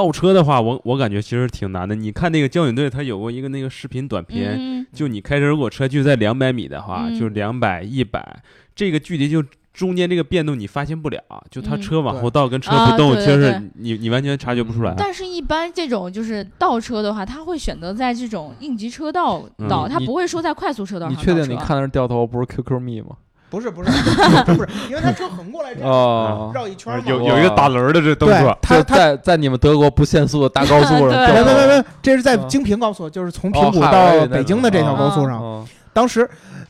[0.00, 1.94] 倒车的话，我我感觉其实挺难的。
[1.94, 8.42] 你看那个交警队，他有过一个那个视频短片，就你开车如果车距在两百米的话，就两百一百，
[8.74, 14.94] 这个距离就中间这个变动你发现不了，就他车往后倒跟车不动，其实你你完全察觉不出来。
[14.96, 23.08] 但是，一般这种就是倒车的话，他会选择在这种应急车道倒，他不会说在快速车道上你确定你看的是掉头，不是 QQ 密吗？
[23.50, 23.90] 不是不是
[24.54, 27.04] 不是，因为他车横过来这样绕一圈嘛。
[27.04, 31.10] 有有一个打轮的这动作，他在在你们德国不限速的大高速上。
[31.26, 35.66] 别别别别，这是在京平高速，就是从平谷到北京的这条高速上。
[35.92, 36.28] 当时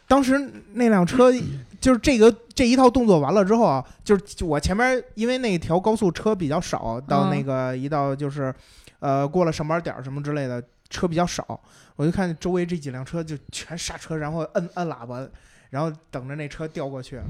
[0.08, 0.38] 当时
[0.72, 1.30] 那辆车
[1.78, 8.52] 就是这个这一套动作完了之后啊，就是我前面因为那条高速车比较少，到那个一到就是
[9.00, 11.60] 呃过了上班点什么之类的车比较少，
[11.96, 15.26] 我就看周围这几辆车就全刹车，然后摁摁喇叭。
[15.70, 17.20] 然后等着那车调过去，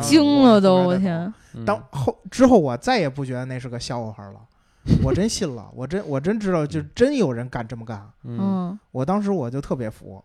[0.00, 0.74] 惊了都！
[0.76, 1.32] 我天！
[1.64, 4.40] 当后之后，我再也不觉得那是个笑话了，
[5.02, 8.06] 我真信了，我真我真知道，就真有人敢这么干。
[8.24, 10.22] 嗯，我当时我就特别服。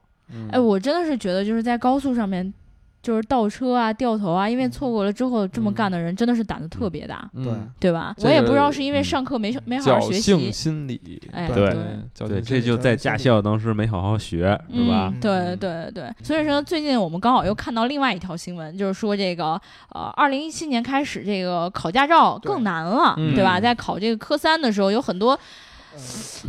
[0.51, 2.53] 哎，我真的是觉得，就是在高速上面。
[3.01, 7.51] 就是倒车啊，掉头啊，因为错过了之后这么干的人真的是胆子特别大，对。
[7.79, 8.15] 对吧？
[8.23, 11.75] 我也不知道是因为上课没没好好学习，心理，哎，对
[12.15, 15.13] 对，这就在驾校当时没好好学，是吧？
[15.19, 19.59] 对对对，所以说最近我们刚好又看到另外一条新闻，就是说这个
[19.89, 23.59] 呃，二零一七年开始这个考驾照更难了，对吧？
[23.59, 25.37] 在考这个科三的时候有很多。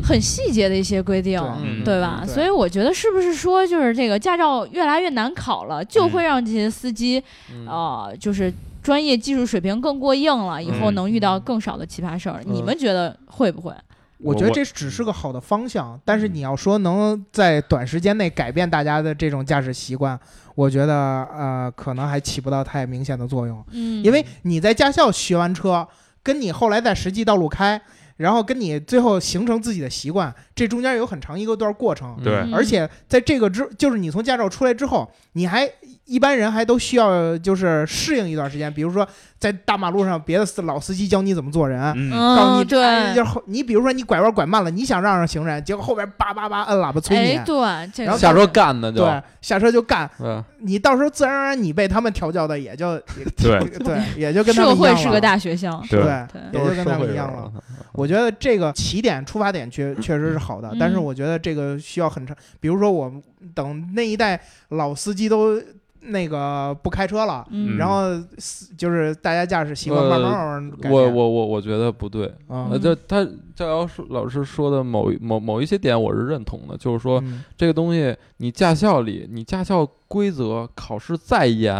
[0.02, 1.40] 很细节的一些规定，
[1.84, 2.24] 对吧？
[2.26, 7.22] 所以我觉得是不是说，就是这个驾照越来越难考了，就会让这些司机，
[7.66, 8.52] 呃，就是
[8.82, 12.42] 专业技术水平更过硬了，以后能遇到更少的奇葩事儿。
[12.44, 13.72] 你们觉得会不会？
[14.18, 20.18] 我觉得这只是个好的方向，但是你要说能在短时间内改变大家的这种驾驶习惯，
[20.54, 23.64] 我觉得呃，可能还起不到太明显的作用。
[23.72, 25.86] 嗯，因为你在驾校学完车，
[26.22, 27.82] 跟你后来在实际道路开。
[28.16, 32.16] 然后跟你最后形成自己的习惯，这中间有很长一个段过程。
[32.22, 35.70] 对，而且在这个之，就是你从驾照出来之后，你还
[36.04, 39.06] 一般人还都需要就是适应一段时间，比如说
[39.38, 41.80] 在大马路上，别的老司机教你怎么做人，
[42.36, 50.10] 告诉你对，就你比如说你拐弯拐慢了，你想让让行人，结果后边叭叭叭摁喇叭催你，对，然后下车干的就对，下车就干，
[50.58, 52.98] 你到时候自然而然你被他们调教的也就
[53.38, 56.00] 对对，也就跟他们社会是个大学校，对，
[56.52, 57.50] 也就跟他们一样了。
[57.92, 63.12] 我觉得这个起点出发点确确实是好的，但是我觉得这个需要很长，比如说我
[63.54, 65.62] 等那一代老司机都。
[66.02, 67.46] 那个不开车了，
[67.78, 68.02] 然后
[68.76, 77.22] 就是大家驾驶习惯慢慢慢慢改我我我我觉得不对，啊，就他教姚老师说的某某某一些点，我是认同的，就是说
[77.56, 79.88] 这个东西，你驾校里，你驾校。
[80.12, 81.74] 规则考试再严，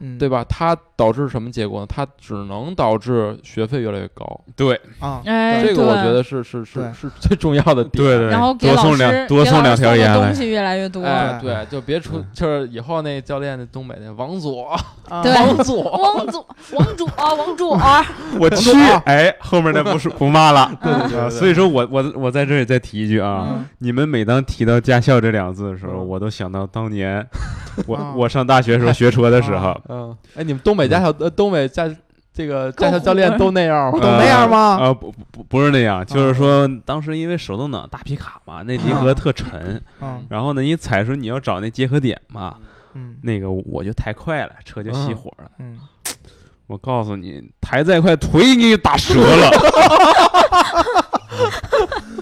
[0.00, 0.42] 嗯，对吧？
[0.48, 1.86] 它导致什么结果呢？
[1.86, 4.24] 它只能导致学费越来越高。
[4.56, 4.80] 对。
[5.00, 8.02] 啊，这个我觉得是是是是最重要的点。
[8.02, 11.04] 对对，然后多送两多送两条盐东西越来越多。
[11.04, 14.74] 哎，对，就别出，就是以后那教练那东北那王佐，
[15.22, 17.78] 对，王佐，王佐，王佐，王佐，
[18.40, 18.70] 我去，
[19.04, 20.72] 哎，后面那不是不骂了。
[20.82, 27.26] 对对对，所以说我我我在这里再提一句啊，你们每当提到驾校这两个字的时候，我都想到当年。
[27.86, 31.88] 我我上大学时候学车的时候，嗯，哎，你们东北驾校呃，东北驾
[32.32, 33.98] 这个驾校教练都那样吗？
[33.98, 34.76] 都那样吗？
[34.80, 39.80] 啊，不不不是那样，就是说当时因为手动挡大皮卡嘛，那离合特沉，
[40.28, 42.56] 然后呢，你踩时候你要找那结合点嘛，
[42.94, 45.78] 嗯，那个我就太快了，车就熄火了，嗯，
[46.66, 49.50] 我告诉你，抬再快腿给你打折了。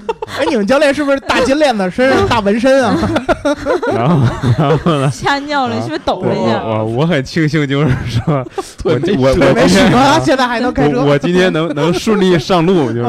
[0.27, 2.97] 哎，你们教练是不是大金链子，身上大纹身啊？
[3.95, 4.27] 然后，
[4.59, 5.11] 然后呢？
[5.11, 6.63] 吓尿了，是不是抖了一下？
[6.65, 8.45] 我我很庆幸，就是说，
[8.85, 11.05] 我我我今天现在还能开车。
[11.05, 13.03] 我今天能能顺利上路，就是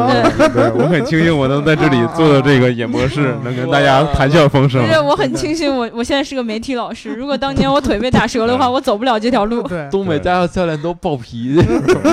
[0.53, 4.85] 对我很庆幸，我能在这里做到这个演播室，能跟大家谈笑风生。
[4.85, 7.13] 不是，我很庆幸，我我现在是个媒体老师。
[7.13, 9.63] 如果当年我腿被打折了的话，我走不了这条路。
[9.63, 11.61] 对，东北驾校教练都暴脾气。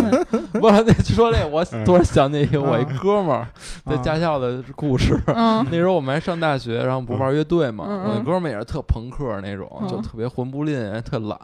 [0.59, 3.46] 不，那说这，我突然想起我一哥们儿
[3.90, 5.20] 在驾校的故事。
[5.26, 7.84] 那时候我们还上大学，然后不玩乐队嘛。
[7.84, 11.38] 我那哥们也是特朋克那种，就特别混不吝，特懒，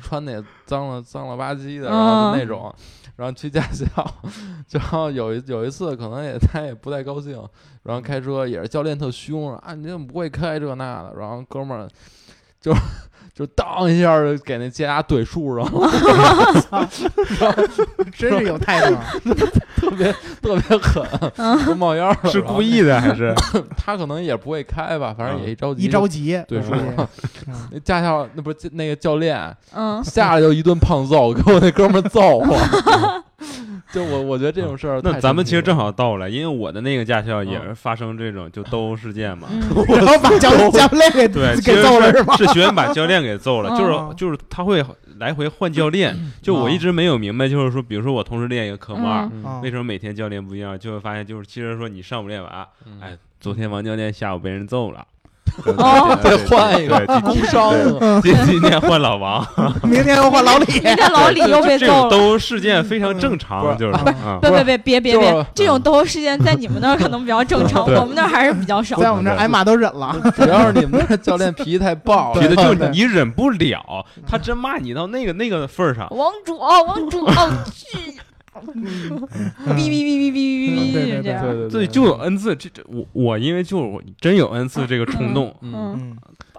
[0.00, 2.74] 穿的也脏了脏了吧唧的，然后就那种。
[3.16, 3.86] 然后去驾校，
[4.70, 7.42] 然后有一有一次，可能也他也不太高兴，
[7.82, 11.14] 然后开车也是教练特凶啊，你怎么不会开这那的？
[11.18, 11.88] 然后哥们儿
[12.60, 12.72] 就。
[13.36, 14.16] 就当一下
[14.46, 15.90] 给那接牙怼树上了，
[18.16, 18.96] 真是有态度，
[19.76, 20.10] 特别
[20.40, 21.04] 特别狠，
[21.66, 22.16] 都冒烟了。
[22.24, 23.34] 是故意的还是？
[23.76, 27.06] 他可能也不会开吧，反正也一着急，一着急怼树上。
[27.70, 33.22] 那驾校那不是那个教练，嗯，下来就一顿胖揍，给我那哥们揍了。
[33.92, 39.48] 就我，我觉得这种事儿，那咱们其实正好到了，因为我的那个驾校也是发生这种就斗殴事件嘛，
[39.88, 42.36] 然后把教教练给对给揍了是吗？
[42.36, 44.84] 是学员把教练给揍了，就是就是他会
[45.18, 49.28] 来回换教练，就我一直没有明白，就是说，比如说我同时练一个科目二，
[49.62, 50.78] 为什么每天教练不一样？
[50.78, 52.66] 就会发现就是其实说你上午练完，
[53.00, 55.06] 哎，昨天王教练下午被人揍了。
[55.64, 57.72] 哦，再换一个工伤，
[58.22, 59.46] 今今天换老王，
[59.82, 62.10] 明天又换老李，明天老李又被揍了。
[62.10, 63.92] 斗殴事件非常正常，就是
[64.40, 68.96] 不不别别别别，这种斗殴事件在你们那儿可能比较正常，我们那儿还是比较少。
[68.96, 76.06] 在我们这儿挨骂都忍了，主要是你们那教练脾气太暴，觉得就你忍不了，他真骂你到那个那个份儿上。
[76.10, 77.26] 王主，王主，
[77.72, 78.14] 去。
[78.64, 81.68] 哔哔哔哔哔哔哔，这样。
[81.68, 86.16] 对，就有 n 次，这这我我因为就真有 n 次这个冲动，嗯。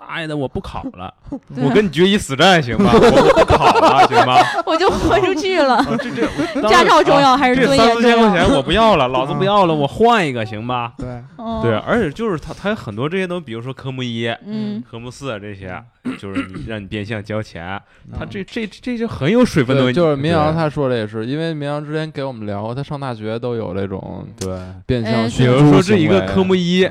[0.08, 2.92] 大爷的我不考了， 我跟你决一死战行吗？
[2.94, 4.38] 我不考了 行吗？
[4.66, 5.84] 我就豁出去了。
[6.00, 7.94] 这这 驾照重要还是尊严重要？
[7.94, 10.94] 三四千块钱我不要了，老子不要了，我换一个行吧？
[10.98, 11.22] 对
[11.62, 15.84] 对，而且就是他他有很多这些东西，比如说科目一、嗯，科目四这些。
[16.18, 17.78] 就是你让你变相交钱，
[18.18, 19.92] 他这这这就很有水分的。
[19.92, 25.30] 就是明阳他说的也是，因为明阳之前给我们聊，他上大学都有这种对变相。
[25.30, 26.90] 比如说这一个科目一，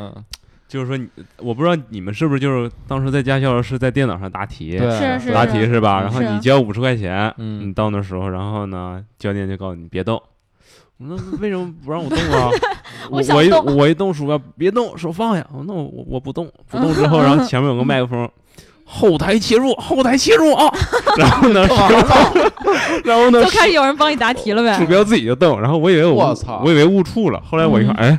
[0.69, 1.09] 就是说你
[1.39, 6.01] 我不知道你们是不是就是当时在驾校是在电脑上答题，是是答题是吧？
[6.01, 10.21] 然后你交五十块钱，你到那时候，然后呢，教练就告诉你别动。
[10.99, 12.51] 那为什么不让我动啊？
[13.11, 15.47] 我一我一动鼠标，别动，手放下。
[15.67, 18.29] 那我我不动，不动之后，然后前面有个麦克风。
[18.89, 20.73] 后台切入，后台切入啊！
[21.19, 21.67] 然后呢，
[23.05, 24.79] 然后呢，就开始有人帮你答题了呗。
[24.79, 27.41] 鼠标自己就动，然后我以为我操，我以为误触了。
[27.41, 28.19] 后来我一看，哎，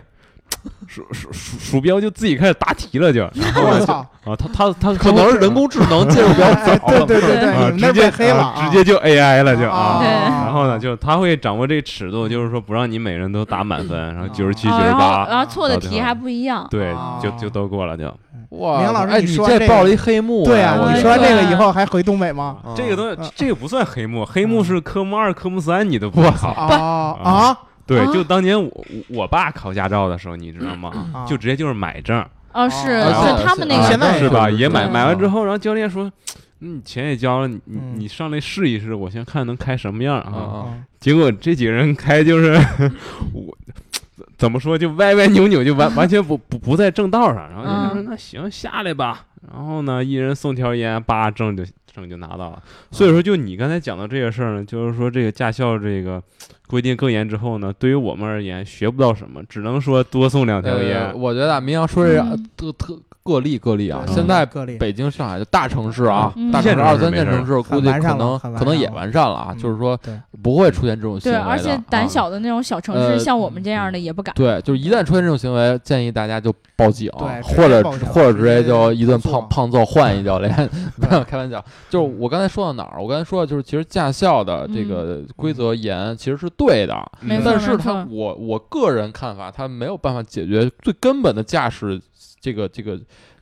[0.98, 3.24] 鼠鼠鼠鼠标就自己开始答题了，就。
[3.56, 4.06] 我操！
[4.26, 10.02] 啊，他他他可能是人工智能介入比较 早，对对对对，直接黑了，直接就 AI 了就啊。
[10.04, 16.68] 然后呢，就他会掌握这尺度，就是说不让你每人都打满分，然后九十七、九十八，然后错的题还不一样。
[16.70, 18.14] 对，就就都过了就。
[18.50, 22.58] 哇，明老师，你说这报了一黑幕，对啊，你说这个以后还回东北吗？
[22.76, 27.58] 这个东西，这个不算黑幕，黑幕是科目二、科目三你都不考啊啊！
[27.88, 31.26] 对，就当年我我爸考驾照的时候，你知道吗？
[31.28, 32.24] 就直接就是买证。
[32.54, 34.50] 哦，是，是他们那个现在是吧？
[34.50, 36.12] 也买买完之后，然后教练说。
[36.60, 37.62] 你，钱也交了，你
[37.96, 40.74] 你上来试一试，我先看能开什么样啊？
[41.00, 42.54] 结果这几个人开就是
[43.32, 43.56] 我
[44.40, 47.48] 怎么说就歪歪扭扭，就完 完全不不不在正道上。
[47.52, 49.24] 然后人家说那行下来吧，
[49.54, 51.64] 然后呢一人送条烟，叭证就
[51.94, 52.60] 证就拿到了。
[52.90, 56.20] 所以说就你刚才讲的这个事儿呢，就是说这个驾校这个
[56.68, 61.12] 规定更严之后呢，对于我们而言学不到什么，只能说多送两条烟。
[61.20, 62.22] 我觉得民谣说这
[62.56, 63.00] 特特。
[63.28, 64.46] 个例个例啊，现在
[64.80, 70.00] 北京、上海的大城市啊，大城市二三线城市估计可能可能也完善了啊，就是说
[70.42, 74.34] 不会出现这种行为对，而且胆小的那种小城市，像我们这样的也不敢。
[74.34, 77.12] 对，就是一旦出现这种行为，建议大家就报警，
[77.44, 80.70] 或者或者直接就一顿胖胖揍换一教练。
[81.02, 83.02] 不要 开玩笑，就是我刚才说到哪儿？
[83.02, 86.96] 我刚才说的就是，其实驾校的这个规则严，其实是对的，
[87.44, 92.00] 但是他我我个人看法，他没有办法解决最根本的驾驶。
[92.40, 92.98] 这个这个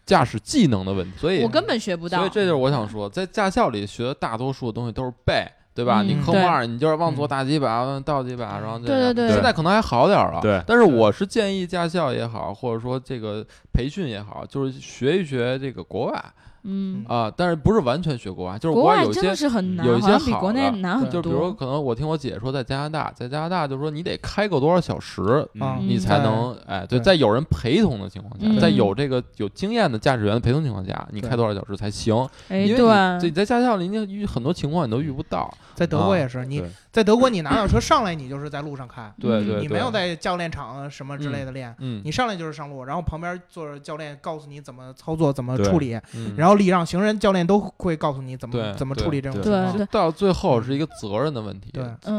[0.05, 2.19] 驾驶技能的问题，所以我根本学不到。
[2.19, 5.45] 所以这就是我想说，在驾校里学的大多数的东西都是背，
[5.75, 6.01] 对吧？
[6.01, 9.29] 你科目二，你就是往左打几把，往倒几把，然后对对对。
[9.29, 10.63] 现在可能还好点了，对。
[10.65, 16.25] 但是我是建议驾校也好，或者说这个培训也好，就是学一学这个国外。
[16.65, 17.05] 嗯。
[17.07, 25.47] 啊，但是不是完全学国外，就是国外有些有一些好的，就比如可能我听我姐说，在加拿大，在加拿大就是说你得开够多少小时，
[25.81, 32.15] 你才能哎，对，在有人陪同的情况下，在有这个有经验的驾驶员的陪同情况下，你开多少小时才行？
[32.49, 35.53] 因为你在驾校里，你遇很多情况你都遇不到。
[35.75, 36.63] 在德国也是，你
[36.95, 41.75] 在德国你拿到车上来，你就是在路上开，对对，你没有在教练场什么之类的练，
[42.05, 45.99] 你上来就是上路，然后旁边坐着教练告诉你怎么操作、怎么处理，
[46.37, 49.87] 然后礼让行人教练都会告诉你怎么怎么处理这种情况。
[49.87, 51.73] 到最后是一个责任的问题。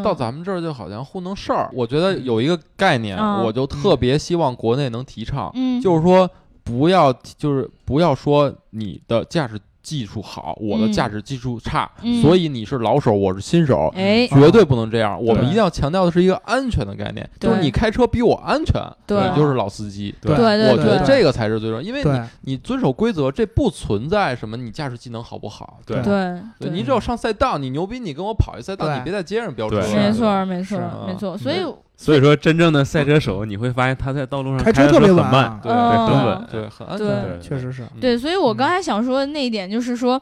[0.05, 1.71] 到咱们这儿就好像糊弄事儿。
[1.73, 5.51] 我觉得有一个概念，我就特别希望国内能提倡，
[5.83, 6.29] 就是说
[6.63, 9.59] 不要就是不要说你的驾驶。
[9.87, 11.89] 技术好，我的驾驶技术差，
[12.21, 15.17] 所以你是老手，我是新手，哎，绝对不能这样。
[15.23, 20.13] 我们一定要强调的是一个安全的概念，就是你开车比我安全，你就是老司机。
[20.21, 25.79] 对，我觉得这个才是最重要，因为你你遵守规则，这不存在什么你驾驶技能好不好。
[25.87, 26.03] 对。
[26.03, 29.77] 对，你只有上赛道，你牛逼，你跟我跑一赛道，你别在街上飙车。
[29.95, 31.59] 没错没错没错，所以。
[31.99, 37.85] 所以说，真正的赛车手，你会发现他在道路上开车特别很慢，对，很稳，对，很安全，确实是。
[37.99, 40.21] 对，所以我刚才想说的那一点就是说，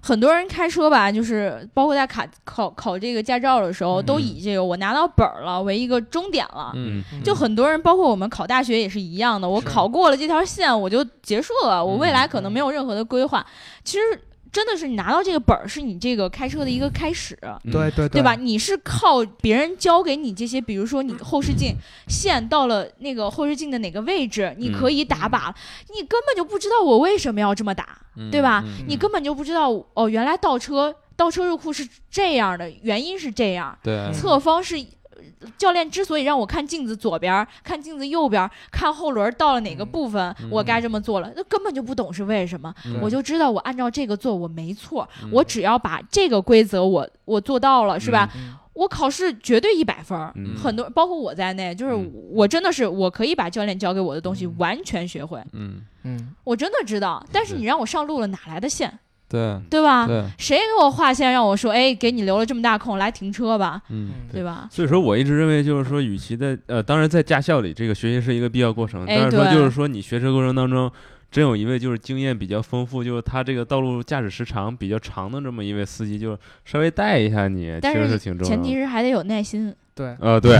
[0.00, 6.70] 很多人开车吧，就是包括在考考考这个驾照的时候，都以这个我拿到本儿了为一个终点了。
[6.76, 13.44] 嗯，就很多人，包括我们考大学也是一样的，我考过了这条线，我就结束了，我未来可能没有任何的规划。
[13.82, 14.20] 其实。
[14.52, 17.38] 真的是你拿到这个本儿，是你这个开车的一个开始，
[17.70, 18.34] 对对对吧？
[18.34, 21.74] 你是靠别人教给你这些，比如说你后视镜
[22.08, 25.52] 线到了那个后视镜的哪个位置，你可以打靶，
[25.94, 27.98] 你根本就不知道我为什么要这么打，
[28.30, 28.64] 对吧？
[28.86, 34.76] 你根本就不知道哦，原来倒车倒车入库是这样的，原因是这样，对，侧方是。
[35.58, 42.74] 教练之所以让我看镜子左边，看镜子右边，看后轮到了哪个部分，我该这么做了，那根本就不懂是为什么。
[43.00, 45.08] 我就知道我按照这个做，我没错。
[45.30, 48.28] 我只要把这个规则我我做到了，是吧？
[48.72, 50.18] 我考试绝对一百分。
[50.62, 51.94] 很多包括我在内，就是
[52.30, 55.42] 我真的是我可以把教练教给我的东西完全学会。
[55.52, 57.24] 嗯嗯，我真的知道。
[57.32, 58.98] 但是你让我上路了，哪来的线？
[59.28, 60.06] 对对吧？
[60.06, 63.82] 对，谁给我划线让我说，哎，给你留了这么大空，来停车吧？
[63.90, 64.68] 嗯，对吧？
[64.70, 69.04] 所以说，我一直认为，就是说，与其在呃，当然在驾校里，这个学习是一个必要过程。
[69.06, 70.90] 但是说，就是说，你学车过程当中，
[71.30, 78.56] 真有一位就是经验比较丰富，就是他这个道路驾驶时长比较长的这么一位司机，就稍微带一下你，其实是挺重要的。
[78.56, 79.74] 前提是还得有耐心。
[79.94, 80.58] 对， 呃， 对，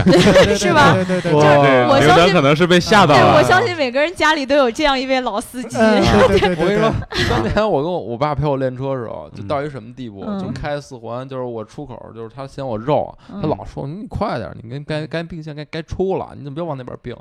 [0.55, 0.93] 是吧？
[0.95, 1.43] 对对对，就是
[1.87, 3.37] 我相信可能是被吓到了。
[3.37, 5.77] 我相信每个人家里都有这样一位老司机。
[5.77, 6.91] 对对对，我跟你说，
[7.29, 17.15] 当年我跟我我爸陪我练车的时候，就到一什么地步，就开四环，就是我出口，就是他嫌我肉，他老说你快点，你该该并线该该出了，你怎么别往那边并？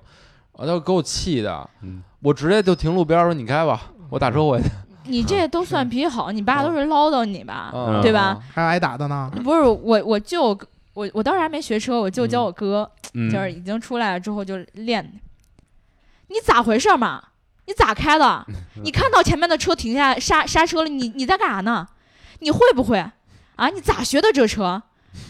[0.56, 1.70] 啊，他给我气的，
[2.20, 4.68] 我直接就停路边说你开吧，我打车回去。
[5.04, 7.70] 你这都算脾气好，你爸都是唠叨你吧，
[8.02, 8.42] 对吧？
[8.52, 9.30] 还挨打的呢？
[9.44, 10.58] 不是我，我舅。
[10.94, 12.90] 我我当时还没学车，我舅教我哥，
[13.30, 15.20] 就是已经出来了之后就练。
[16.28, 17.22] 你咋回事嘛？
[17.66, 18.46] 你咋开的？
[18.82, 21.86] 你看到前面的车停下来刹刹车了，你你在干啥呢？
[22.38, 22.96] 你会不会？
[23.56, 23.68] 啊？
[23.68, 24.82] 你咋学的这车？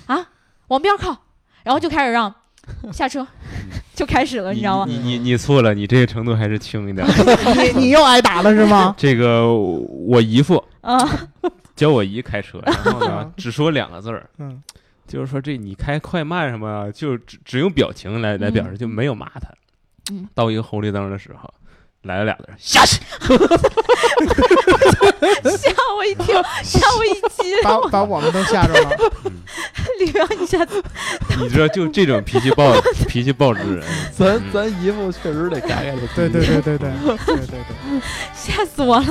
[0.07, 0.29] 啊？
[0.69, 1.17] 往边靠，
[1.65, 2.33] 然后就开始让
[2.93, 3.27] 下车，
[3.95, 4.87] 就开始了，你知道吗？
[4.89, 7.07] 你你你错了，你这个程度还是轻一点。
[7.75, 8.95] 你你又挨打了是吗？
[8.97, 10.99] 这个我姨父啊，
[11.75, 14.63] 教我姨开车，然后呢，只说两个字儿，嗯，
[15.07, 19.49] 就是说这你开快慢什么，就只只用表情来来表示，就没有骂他。
[20.13, 21.53] 嗯，到一个红绿灯的时候。
[22.07, 23.01] 来了俩人，下去，
[25.57, 28.91] 吓我一跳，吓我一 激把把我们都吓着了。
[29.99, 30.83] 李彪，你下次，
[31.41, 32.71] 你知道就这种脾气暴、
[33.09, 33.83] 脾气暴之人，
[34.13, 35.95] 咱咱姨夫确实得改改。
[36.15, 38.01] 对对对对对对对对，
[38.35, 39.07] 吓死我了。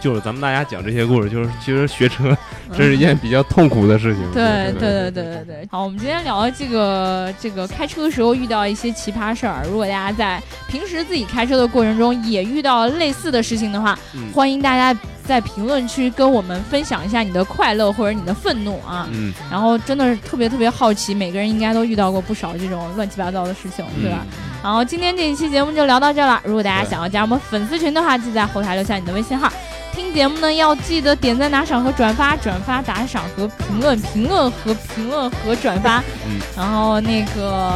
[0.00, 2.34] 就是咱们大家讲这些故事，就是其实学车
[2.76, 4.22] 这是一件比较痛苦的事情。
[4.32, 5.68] 对对对对对对。
[5.70, 9.64] 好，我们今天聊这个这个开车的时候遇到一些奇葩事儿。
[9.70, 13.98] 如果大家在平时自己开车的过程中，也遇到类似的事情的话，
[14.32, 19.08] 欢迎大家在评论区跟我们分享一下你的快乐或者你的愤怒啊。
[19.12, 19.32] 嗯。
[19.50, 24.26] 然后真的是特别特别好奇，每个人应该都遇到过不少这种乱七八糟的事情，对吧？
[24.62, 26.40] 然后今天这一期节目就聊到这了。
[26.44, 29.52] 如果大家想要加我们粉丝群的话，记在后台留下你的微信号。
[29.94, 36.02] 听节目呢，要记得点赞、打赏和转发，转发、打赏和评论，评论和评论和转发。
[36.26, 36.40] 嗯。
[36.56, 37.72] 然后那个，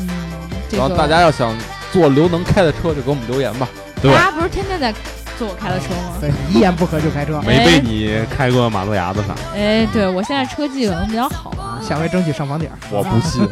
[0.00, 0.08] 嗯，
[0.72, 1.54] 然后大家要想
[1.92, 3.68] 坐刘能开的车，就给我们留言吧。
[4.02, 4.94] 大家不是天天在
[5.38, 6.18] 坐我开的车吗？
[6.20, 9.36] 对，一言不合就开车，没被你开过马路牙子上。
[9.54, 12.68] 哎，对我现在车技可能比较好啊，下回争取上房顶。
[12.90, 13.46] 我不信。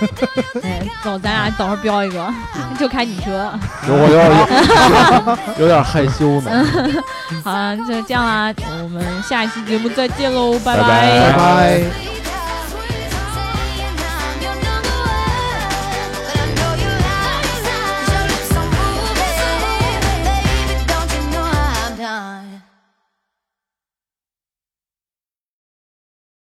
[0.62, 2.28] 哎，走，咱俩等会儿飙一个，
[2.78, 3.52] 就开你车。
[3.86, 6.66] 我有点 有点害羞呢。
[7.44, 12.15] 好了，就这样啦，我们下一期节目再见喽，拜拜拜拜。